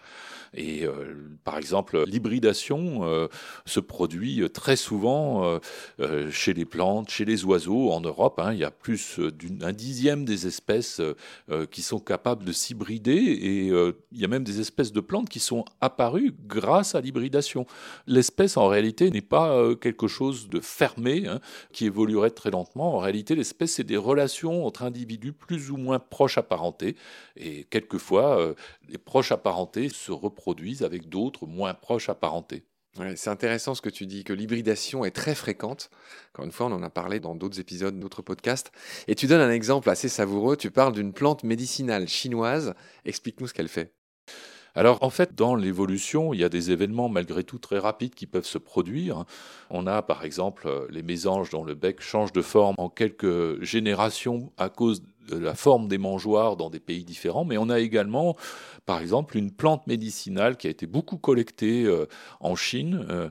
Et 0.55 0.85
euh, 0.87 1.15
par 1.45 1.59
exemple, 1.59 2.03
l'hybridation 2.07 3.01
euh, 3.03 3.29
se 3.67 3.81
produit 3.81 4.43
très 4.53 4.77
souvent 4.77 5.59
euh, 6.01 6.31
chez 6.31 6.55
les 6.55 6.65
plantes, 6.65 7.11
chez 7.11 7.25
les 7.25 7.45
oiseaux. 7.45 7.91
En 7.91 8.01
Europe, 8.01 8.39
hein, 8.39 8.53
il 8.53 8.59
y 8.59 8.65
a 8.65 8.71
plus 8.71 9.19
d'un 9.19 9.73
dixième 9.73 10.25
des 10.25 10.47
espèces 10.47 11.01
qui 11.71 11.83
sont 11.83 11.99
capables 11.99 12.45
de 12.45 12.53
s'hybrider 12.53 13.13
et 13.13 13.67
il 13.67 14.21
y 14.21 14.25
a 14.25 14.29
même 14.29 14.45
des 14.45 14.61
espèces 14.61 14.93
de 14.93 15.01
plantes 15.01 15.29
qui 15.29 15.41
sont 15.41 15.65
apparues 15.81 16.35
grâce 16.47 16.95
à 16.95 17.01
l'hybridation. 17.01 17.67
L'espèce, 18.07 18.57
en 18.57 18.69
réalité, 18.69 19.11
n'est 19.11 19.21
pas 19.21 19.75
quelque 19.81 20.09
chose 20.09 20.49
de 20.49 20.61
fermé 20.61 21.27
hein, 21.27 21.41
qui 21.73 21.87
évoluerait 21.87 22.31
très 22.31 22.51
lentement. 22.51 22.97
En 22.97 22.99
réalité, 22.99 23.35
l'espèce, 23.35 23.75
c'est 23.75 23.85
des 23.85 23.97
relations 23.97 24.67
entre 24.67 24.83
individus 24.83 25.33
plus 25.33 25.71
ou 25.71 25.77
moins 25.77 25.99
proches 25.99 26.39
apparentés. 26.39 26.97
Et 27.37 27.65
quelquefois, 27.65 28.55
les 28.89 28.99
proches 28.99 29.33
apparentés 29.33 29.89
se 29.89 30.13
reproduisent 30.13 30.83
avec 30.83 31.09
d'autres 31.09 31.47
moins 31.47 31.75
proches 31.75 32.09
apparentés. 32.09 32.65
c'est 33.17 33.31
intéressant 33.31 33.75
ce 33.75 33.83
que 33.83 33.89
tu 33.89 34.07
dis, 34.07 34.25
que 34.25 34.33
l'hybridation 34.33 35.05
est 35.05 35.11
très 35.11 35.35
fréquente. 35.35 35.91
Encore 36.33 36.45
une 36.45 36.53
fois, 36.53 36.67
on 36.67 36.73
en 36.73 36.83
a 36.83 36.91
parlé 36.91 37.21
dans 37.21 37.35
d'autres 37.35 37.61
épisodes, 37.61 37.99
d'autres 37.99 38.23
podcasts. 38.23 38.73
Et 39.07 39.15
tu 39.15 39.27
donnes 39.27 39.41
un 39.41 39.53
exemple 39.53 39.91
assez 39.91 40.09
savoureux. 40.09 40.57
Tu 40.57 40.71
parles 40.71 40.95
d'une 40.95 41.13
plante 41.13 41.45
médicinale 41.45 42.09
chinoise. 42.09 42.75
Explique-nous 43.05 43.49
ce 43.49 43.55
qu'elle 43.55 43.69
fait. 43.69 43.95
Alors 44.75 44.99
en 45.03 45.11
fait, 45.11 45.35
dans 45.35 45.57
l'évolution, 45.57 46.33
il 46.33 46.41
y 46.41 46.45
a 46.45 46.49
des 46.49 46.71
événements 46.71 47.09
malgré 47.09 47.43
tout 47.43 47.59
très 47.59 47.79
rapides 47.79 48.15
qui 48.15 48.27
peuvent 48.27 48.47
se 48.47 48.59
produire. 48.59 49.25
On 49.71 49.87
a 49.87 50.03
par 50.03 50.25
exemple 50.25 50.87
les 50.91 51.03
mésanges 51.03 51.51
dont 51.51 51.65
le 51.65 51.75
bec 51.75 52.01
change 52.01 52.33
de 52.33 52.43
forme 52.43 52.77
en 52.79 52.89
quelques 52.89 53.61
générations 53.63 54.53
à 54.57 54.69
cause 54.69 55.03
la 55.31 55.55
forme 55.55 55.89
des 55.89 55.99
mangeoires 55.99 56.57
dans 56.57 56.71
des 56.71 56.81
pays 56.81 57.05
différents, 57.05 57.45
mais 57.45 57.59
on 57.59 57.69
a 57.69 57.81
également, 57.81 58.37
par 58.87 59.01
exemple, 59.01 59.37
une 59.37 59.51
plante 59.51 59.87
médicinale 59.87 60.57
qui 60.57 60.67
a 60.67 60.71
été 60.71 60.87
beaucoup 60.87 61.19
collectée 61.19 61.85
euh, 61.85 62.07
en 62.41 62.57
Chine, 62.57 63.07
euh, 63.11 63.29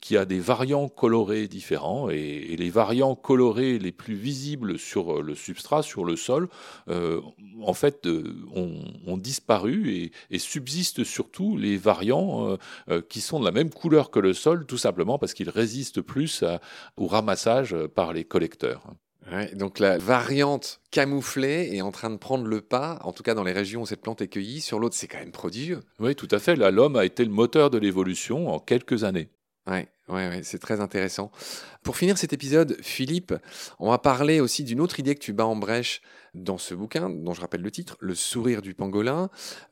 qui 0.00 0.16
a 0.16 0.24
des 0.24 0.40
variants 0.40 0.88
colorés 0.88 1.48
différents, 1.48 2.10
et, 2.10 2.56
les 2.56 2.70
variants 2.70 3.14
colorés 3.14 3.78
les 3.78 3.92
plus 3.92 4.14
visibles 4.14 4.78
sur 4.78 5.18
euh, 5.18 5.22
le 5.22 5.34
substrat, 5.34 5.82
sur 5.82 6.04
le 6.04 6.16
sol, 6.16 6.48
en 6.88 7.74
fait, 7.74 8.08
ont, 8.54 9.16
disparu 9.16 9.90
et, 9.94 10.12
et, 10.30 10.38
subsistent 10.38 11.04
surtout 11.04 11.56
les 11.56 11.76
variants 11.76 12.56
qui 13.08 13.20
sont 13.20 13.40
de 13.40 13.44
la 13.44 13.50
même 13.50 13.70
couleur 13.70 14.10
que 14.10 14.18
le 14.18 14.34
sol, 14.34 14.66
tout 14.66 14.78
simplement 14.78 15.18
parce 15.18 15.34
qu'ils 15.34 15.50
résistent 15.50 16.00
plus 16.00 16.44
au 16.96 17.06
ramassage 17.06 17.74
par 17.94 18.12
les 18.12 18.24
collecteurs 18.24 18.94
donc 19.54 19.78
la 19.78 19.98
variante 19.98 20.80
camouflée 20.90 21.70
est 21.74 21.80
en 21.80 21.92
train 21.92 22.10
de 22.10 22.16
prendre 22.16 22.46
le 22.46 22.60
pas, 22.60 22.98
en 23.02 23.12
tout 23.12 23.22
cas 23.22 23.34
dans 23.34 23.44
les 23.44 23.52
régions 23.52 23.82
où 23.82 23.86
cette 23.86 24.02
plante 24.02 24.22
est 24.22 24.28
cueillie. 24.28 24.60
Sur 24.60 24.78
l'autre, 24.78 24.94
c'est 24.94 25.08
quand 25.08 25.18
même 25.18 25.32
prodigieux. 25.32 25.80
Oui, 25.98 26.14
tout 26.14 26.28
à 26.30 26.38
fait. 26.38 26.56
l'homme 26.56 26.96
a 26.96 27.04
été 27.04 27.24
le 27.24 27.30
moteur 27.30 27.70
de 27.70 27.78
l'évolution 27.78 28.48
en 28.48 28.58
quelques 28.58 29.04
années. 29.04 29.28
Oui, 29.66 29.78
ouais, 30.08 30.28
ouais, 30.28 30.40
c'est 30.44 30.60
très 30.60 30.80
intéressant. 30.80 31.32
Pour 31.82 31.96
finir 31.96 32.18
cet 32.18 32.32
épisode, 32.32 32.76
Philippe, 32.82 33.34
on 33.80 33.90
va 33.90 33.98
parler 33.98 34.38
aussi 34.40 34.62
d'une 34.62 34.80
autre 34.80 35.00
idée 35.00 35.14
que 35.16 35.20
tu 35.20 35.32
bats 35.32 35.46
en 35.46 35.56
brèche 35.56 36.02
dans 36.34 36.58
ce 36.58 36.74
bouquin, 36.74 37.10
dont 37.10 37.34
je 37.34 37.40
rappelle 37.40 37.62
le 37.62 37.70
titre, 37.72 37.96
Le 37.98 38.14
sourire 38.14 38.62
du 38.62 38.74
pangolin. 38.74 39.28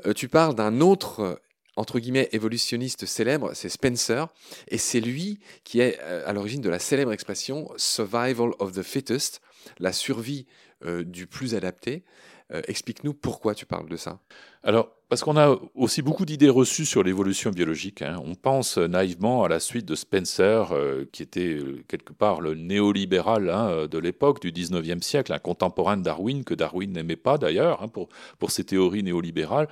Euh, 0.07 0.13
tu 0.13 0.29
parles 0.29 0.57
d'un 0.57 0.81
autre 0.81 1.39
entre 1.77 1.99
guillemets 1.99 2.29
évolutionniste 2.33 3.07
célèbre, 3.07 3.53
c'est 3.55 3.69
Spencer, 3.69 4.29
et 4.69 4.79
c'est 4.79 5.01
lui 5.01 5.41
qui 5.65 5.81
est 5.81 5.99
euh, 6.03 6.23
à 6.27 6.33
l'origine 6.33 6.61
de 6.61 6.69
la 6.69 6.79
célèbre 6.79 7.13
expression 7.13 7.71
survival 7.77 8.51
of 8.59 8.73
the 8.73 8.83
fittest, 8.83 9.41
la 9.79 9.93
survie 9.93 10.47
du 10.85 11.27
plus 11.27 11.55
adapté. 11.55 12.05
Explique-nous 12.51 13.15
pourquoi 13.15 13.55
tu 13.55 13.67
parles 13.67 13.89
de 13.89 13.97
ça. 13.97 14.21
Alors, 14.63 14.94
parce 15.15 15.23
qu'on 15.23 15.37
a 15.37 15.57
aussi 15.77 16.03
beaucoup 16.03 16.25
d'idées 16.25 16.49
reçues 16.49 16.87
sur 16.87 17.05
l'évolution 17.05 17.53
biologique. 17.53 18.03
Hein. 18.03 18.21
On 18.27 18.35
pense 18.35 18.79
naïvement 18.79 19.45
à 19.45 19.49
la 19.49 19.61
suite 19.61 19.87
de 19.87 19.95
Spencer, 19.95 20.73
euh, 20.73 21.05
qui 21.13 21.23
était 21.23 21.55
euh, 21.55 21.85
quelque 21.87 22.13
part 22.13 22.41
le 22.41 22.57
néolibéral 22.57 23.49
hein, 23.49 23.87
de 23.89 23.99
l'époque, 23.99 24.41
du 24.41 24.51
19e 24.51 25.03
siècle, 25.03 25.33
un 25.33 25.39
contemporain 25.39 25.97
de 25.97 26.03
Darwin, 26.03 26.43
que 26.43 26.53
Darwin 26.53 26.91
n'aimait 26.91 27.15
pas 27.15 27.39
d'ailleurs, 27.39 27.81
hein, 27.81 27.87
pour, 27.87 28.09
pour 28.41 28.51
ses 28.51 28.65
théories 28.65 29.05
néolibérales. 29.05 29.69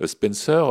Euh, 0.00 0.06
Spencer 0.06 0.64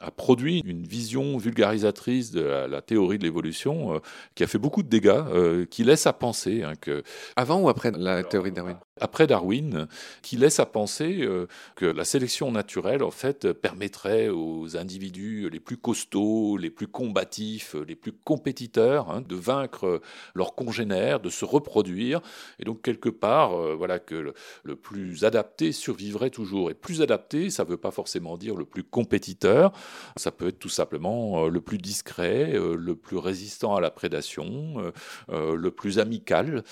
a 0.00 0.10
produit 0.10 0.60
une 0.66 0.84
vision 0.84 1.38
vulgarisatrice 1.38 2.30
de 2.30 2.42
la, 2.42 2.82
théorie 2.82 3.18
de 3.18 3.22
l'évolution 3.22 4.02
qui 4.34 4.42
a 4.42 4.46
fait 4.46 4.58
beaucoup 4.58 4.82
de 4.82 4.88
dégâts, 4.88 5.66
qui 5.70 5.84
laisse 5.84 6.06
à 6.06 6.12
penser 6.12 6.64
que... 6.80 7.04
Avant 7.36 7.60
ou 7.60 7.68
après 7.68 7.92
la 7.92 8.24
théorie 8.24 8.50
de 8.50 8.56
Darwin? 8.56 8.76
Après 9.00 9.26
Darwin, 9.26 9.86
qui 10.22 10.36
laisse 10.36 10.58
à 10.58 10.66
penser 10.66 11.28
que 11.76 11.86
la 11.86 12.04
sélection 12.04 12.50
naturelle, 12.50 13.04
en 13.04 13.12
fait, 13.12 13.46
permettrait 13.62 14.28
aux 14.28 14.76
individus 14.76 15.48
les 15.48 15.60
plus 15.60 15.76
costauds, 15.76 16.56
les 16.56 16.70
plus 16.70 16.88
combatifs, 16.88 17.76
les 17.86 17.94
plus 17.94 18.12
compétiteurs 18.12 19.08
hein, 19.10 19.22
de 19.22 19.36
vaincre 19.36 20.02
leurs 20.34 20.54
congénères, 20.54 21.20
de 21.20 21.30
se 21.30 21.44
reproduire. 21.44 22.20
Et 22.58 22.64
donc, 22.64 22.82
quelque 22.82 23.08
part, 23.08 23.54
euh, 23.54 23.74
voilà 23.74 23.98
que 23.98 24.34
le, 24.64 24.76
plus 24.76 25.24
adapté 25.24 25.70
survivrait 25.72 26.30
toujours. 26.30 26.70
Et 26.70 26.74
plus 26.74 27.02
adapté, 27.02 27.50
ça 27.50 27.64
ne 27.64 27.68
veut 27.68 27.76
pas 27.76 27.92
forcément 27.92 28.36
dire 28.36 28.56
le 28.56 28.64
plus 28.64 28.82
compétiteur. 28.82 29.72
Ça 30.16 30.32
peut 30.32 30.48
être 30.48 30.58
tout 30.58 30.68
simplement 30.68 31.44
euh, 31.44 31.48
le 31.48 31.60
plus 31.60 31.78
discret, 31.78 32.52
euh, 32.54 32.74
le 32.74 32.96
plus 32.96 33.16
résistant 33.16 33.76
à 33.76 33.80
la 33.80 33.90
prédation, 33.90 34.92
le 35.28 35.70
plus 35.70 35.98
amical, 36.00 36.64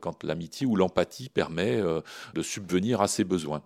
quand 0.00 0.24
l'amitié 0.24 0.66
ou 0.66 0.76
l'empathie 0.76 1.28
permet 1.28 1.82
de 2.34 2.42
subvenir 2.42 3.00
à 3.02 3.08
ses 3.08 3.24
besoins. 3.24 3.62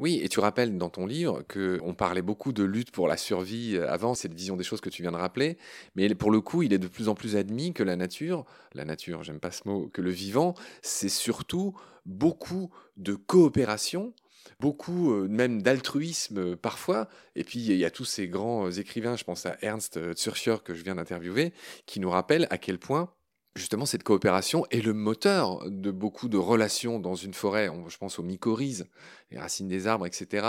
Oui, 0.00 0.20
et 0.24 0.28
tu 0.28 0.40
rappelles 0.40 0.76
dans 0.76 0.90
ton 0.90 1.06
livre 1.06 1.44
qu'on 1.46 1.94
parlait 1.94 2.22
beaucoup 2.22 2.52
de 2.52 2.64
lutte 2.64 2.90
pour 2.90 3.06
la 3.06 3.16
survie 3.16 3.76
euh, 3.76 3.88
avant, 3.88 4.14
cette 4.14 4.34
vision 4.34 4.56
des 4.56 4.64
choses 4.64 4.80
que 4.80 4.90
tu 4.90 5.02
viens 5.02 5.12
de 5.12 5.16
rappeler, 5.16 5.56
mais 5.94 6.12
pour 6.16 6.32
le 6.32 6.40
coup, 6.40 6.62
il 6.62 6.72
est 6.72 6.78
de 6.78 6.88
plus 6.88 7.08
en 7.08 7.14
plus 7.14 7.36
admis 7.36 7.72
que 7.72 7.84
la 7.84 7.94
nature, 7.94 8.44
la 8.74 8.84
nature, 8.84 9.22
j'aime 9.22 9.38
pas 9.38 9.52
ce 9.52 9.68
mot, 9.68 9.88
que 9.92 10.02
le 10.02 10.10
vivant, 10.10 10.54
c'est 10.82 11.08
surtout 11.08 11.76
beaucoup 12.06 12.70
de 12.96 13.14
coopération, 13.14 14.12
beaucoup 14.58 15.12
euh, 15.12 15.28
même 15.28 15.62
d'altruisme 15.62 16.38
euh, 16.38 16.56
parfois. 16.56 17.08
Et 17.36 17.44
puis 17.44 17.60
il 17.60 17.76
y 17.76 17.84
a 17.84 17.90
tous 17.90 18.04
ces 18.04 18.26
grands 18.26 18.72
écrivains, 18.72 19.14
je 19.14 19.22
pense 19.22 19.46
à 19.46 19.56
Ernst 19.62 20.00
Zürcher 20.16 20.56
que 20.64 20.74
je 20.74 20.82
viens 20.82 20.96
d'interviewer, 20.96 21.52
qui 21.86 22.00
nous 22.00 22.10
rappellent 22.10 22.48
à 22.50 22.58
quel 22.58 22.80
point 22.80 23.12
justement, 23.56 23.86
cette 23.86 24.02
coopération 24.02 24.66
est 24.70 24.80
le 24.80 24.92
moteur 24.92 25.68
de 25.70 25.90
beaucoup 25.90 26.28
de 26.28 26.36
relations 26.36 26.98
dans 26.98 27.14
une 27.14 27.34
forêt. 27.34 27.70
je 27.88 27.96
pense 27.96 28.18
aux 28.18 28.22
mycorhizes, 28.22 28.86
les 29.30 29.38
racines 29.38 29.68
des 29.68 29.86
arbres, 29.86 30.06
etc. 30.06 30.46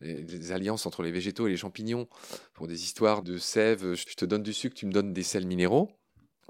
Les, 0.00 0.52
alliances 0.52 0.86
entre 0.86 1.02
les 1.02 1.12
végétaux 1.12 1.46
et 1.46 1.50
les 1.50 1.56
champignons. 1.56 2.08
Pour 2.54 2.66
des 2.66 2.82
histoires 2.82 3.22
de 3.22 3.38
sève, 3.38 3.94
je 3.94 4.14
te 4.14 4.24
donne 4.24 4.42
du 4.42 4.52
sucre, 4.52 4.74
tu 4.74 4.86
me 4.86 4.92
donnes 4.92 5.12
des 5.12 5.22
sels 5.22 5.46
minéraux. 5.46 5.90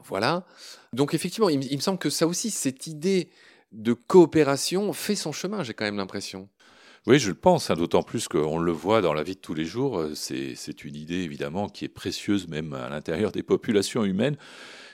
Voilà. 0.05 0.47
Donc, 0.93 1.13
effectivement, 1.13 1.49
il, 1.49 1.59
me 1.59 1.83
semble 1.83 1.99
que 1.99 2.11
ça 2.11 2.27
aussi, 2.27 2.51
cette 2.51 2.87
idée 2.87 3.31
de 3.73 3.93
coopération 3.93 4.93
fait 4.93 5.17
son 5.17 5.33
chemin, 5.33 5.63
j'ai 5.63 5.75
quand 5.75 5.85
même 5.85 5.97
l'impression. 5.97 6.49
Oui, 7.07 7.19
je 7.19 7.29
le 7.29 7.35
pense, 7.35 7.71
hein, 7.71 7.75
d'autant 7.75 8.03
plus 8.03 8.29
qu'on 8.29 8.59
le 8.59 8.73
voit 8.73 9.01
dans 9.01 9.15
la 9.15 9.23
vie 9.23 9.35
de 9.35 9.41
tous 9.41 9.55
les 9.55 9.65
jours. 9.65 10.05
C'est 10.15 10.85
une 10.85 10.97
idée, 10.97 11.23
évidemment, 11.23 11.69
qui 11.69 11.85
est 11.85 11.89
précieuse 11.89 12.49
même 12.49 12.73
à 12.73 12.89
l'intérieur 12.89 13.33
des 13.33 13.43
populations 13.43 14.05
humaines. 14.05 14.37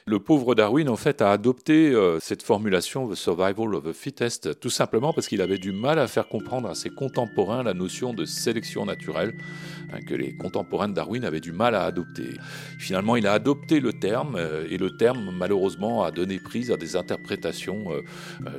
Le 0.07 0.19
pauvre 0.19 0.55
Darwin, 0.55 0.90
en 0.90 0.97
fait, 0.97 1.23
a 1.23 1.33
adopté 1.33 1.90
euh, 1.90 2.21
cette 2.21 2.43
formulation 2.43 3.09
The 3.09 3.14
Survival 3.14 3.75
of 3.75 3.85
the 3.85 3.95
Fittest 3.95 4.61
tout 4.61 4.69
simplement 4.69 5.14
parce 5.14 5.29
qu'il 5.29 5.40
avait 5.40 5.57
du 5.57 5.73
mal 5.73 5.99
à 5.99 6.07
faire 6.07 6.29
comprendre 6.29 6.69
à 6.69 6.75
ses 6.75 6.90
contemporains 6.90 7.62
la 7.62 7.73
notion 7.73 8.12
de 8.12 8.27
sélection 8.27 8.85
naturelle 8.85 9.35
hein, 9.90 10.01
que 10.07 10.14
les 10.14 10.37
contemporains 10.37 10.90
de 10.90 10.93
Darwin 10.93 11.25
avaient 11.25 11.40
du 11.40 11.53
mal 11.53 11.75
à 11.75 11.85
adopter. 11.85 12.35
Finalement, 12.79 13.17
il 13.17 13.27
a 13.27 13.33
adopté 13.33 13.81
le 13.81 13.95
terme 13.95 14.37
euh, 14.37 14.67
et 14.69 14.77
le 14.77 14.95
terme, 14.95 15.31
malheureusement, 15.35 16.05
a 16.05 16.11
donné 16.11 16.38
prise 16.38 16.71
à 16.71 16.77
des 16.77 16.97
interprétations 16.97 17.90
euh, 17.90 18.03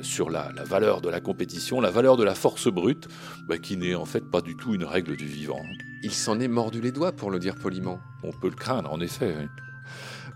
sur 0.02 0.30
la, 0.30 0.52
valeur 0.64 1.00
de 1.00 1.10
la 1.10 1.20
compétition, 1.20 1.80
la 1.80 1.92
valeur 1.92 2.16
de 2.16 2.24
la 2.24 2.34
force 2.34 2.66
brute, 2.66 3.06
bah, 3.46 3.58
qui 3.58 3.76
n'est 3.76 3.94
en 3.94 4.04
fait 4.04 4.28
pas 4.32 4.40
du 4.40 4.56
tout 4.56 4.74
une 4.74 4.82
règle 4.82 5.14
du 5.14 5.26
vivant. 5.26 5.62
Il 6.02 6.12
s'en 6.12 6.40
est 6.40 6.48
mordu 6.48 6.80
les 6.80 6.90
doigts, 6.90 7.12
pour 7.12 7.30
le 7.30 7.38
dire 7.38 7.54
poliment. 7.54 8.00
On 8.24 8.32
peut 8.32 8.48
le 8.48 8.56
craindre, 8.56 8.92
en 8.92 9.00
effet. 9.00 9.32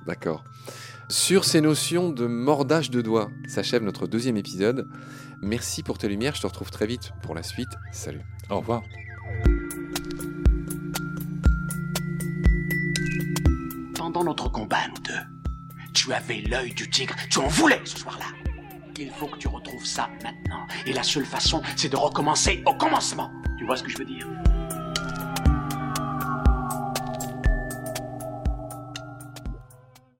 D'accord. 0.06 0.44
Sur 1.10 1.44
ces 1.44 1.60
notions 1.60 2.10
de 2.10 2.28
mordage 2.28 2.88
de 2.88 3.02
doigts 3.02 3.32
s'achève 3.48 3.82
notre 3.82 4.06
deuxième 4.06 4.36
épisode. 4.36 4.88
Merci 5.42 5.82
pour 5.82 5.98
tes 5.98 6.08
lumières, 6.08 6.36
je 6.36 6.42
te 6.42 6.46
retrouve 6.46 6.70
très 6.70 6.86
vite 6.86 7.10
pour 7.24 7.34
la 7.34 7.42
suite. 7.42 7.68
Salut. 7.90 8.20
Au 8.48 8.60
revoir. 8.60 8.84
Pendant 13.96 14.22
notre 14.22 14.48
combat, 14.52 14.86
nous 14.86 15.02
deux, 15.02 15.82
tu 15.92 16.12
avais 16.12 16.42
l'œil 16.42 16.72
du 16.74 16.88
tigre, 16.88 17.16
tu 17.28 17.40
en 17.40 17.48
voulais 17.48 17.80
ce 17.84 17.98
soir-là. 17.98 18.26
Il 18.96 19.10
faut 19.10 19.26
que 19.26 19.38
tu 19.38 19.48
retrouves 19.48 19.84
ça 19.84 20.08
maintenant. 20.22 20.64
Et 20.86 20.92
la 20.92 21.02
seule 21.02 21.26
façon, 21.26 21.60
c'est 21.74 21.88
de 21.88 21.96
recommencer 21.96 22.62
au 22.66 22.74
commencement. 22.74 23.32
Tu 23.58 23.66
vois 23.66 23.76
ce 23.76 23.82
que 23.82 23.90
je 23.90 23.98
veux 23.98 24.04
dire? 24.04 24.28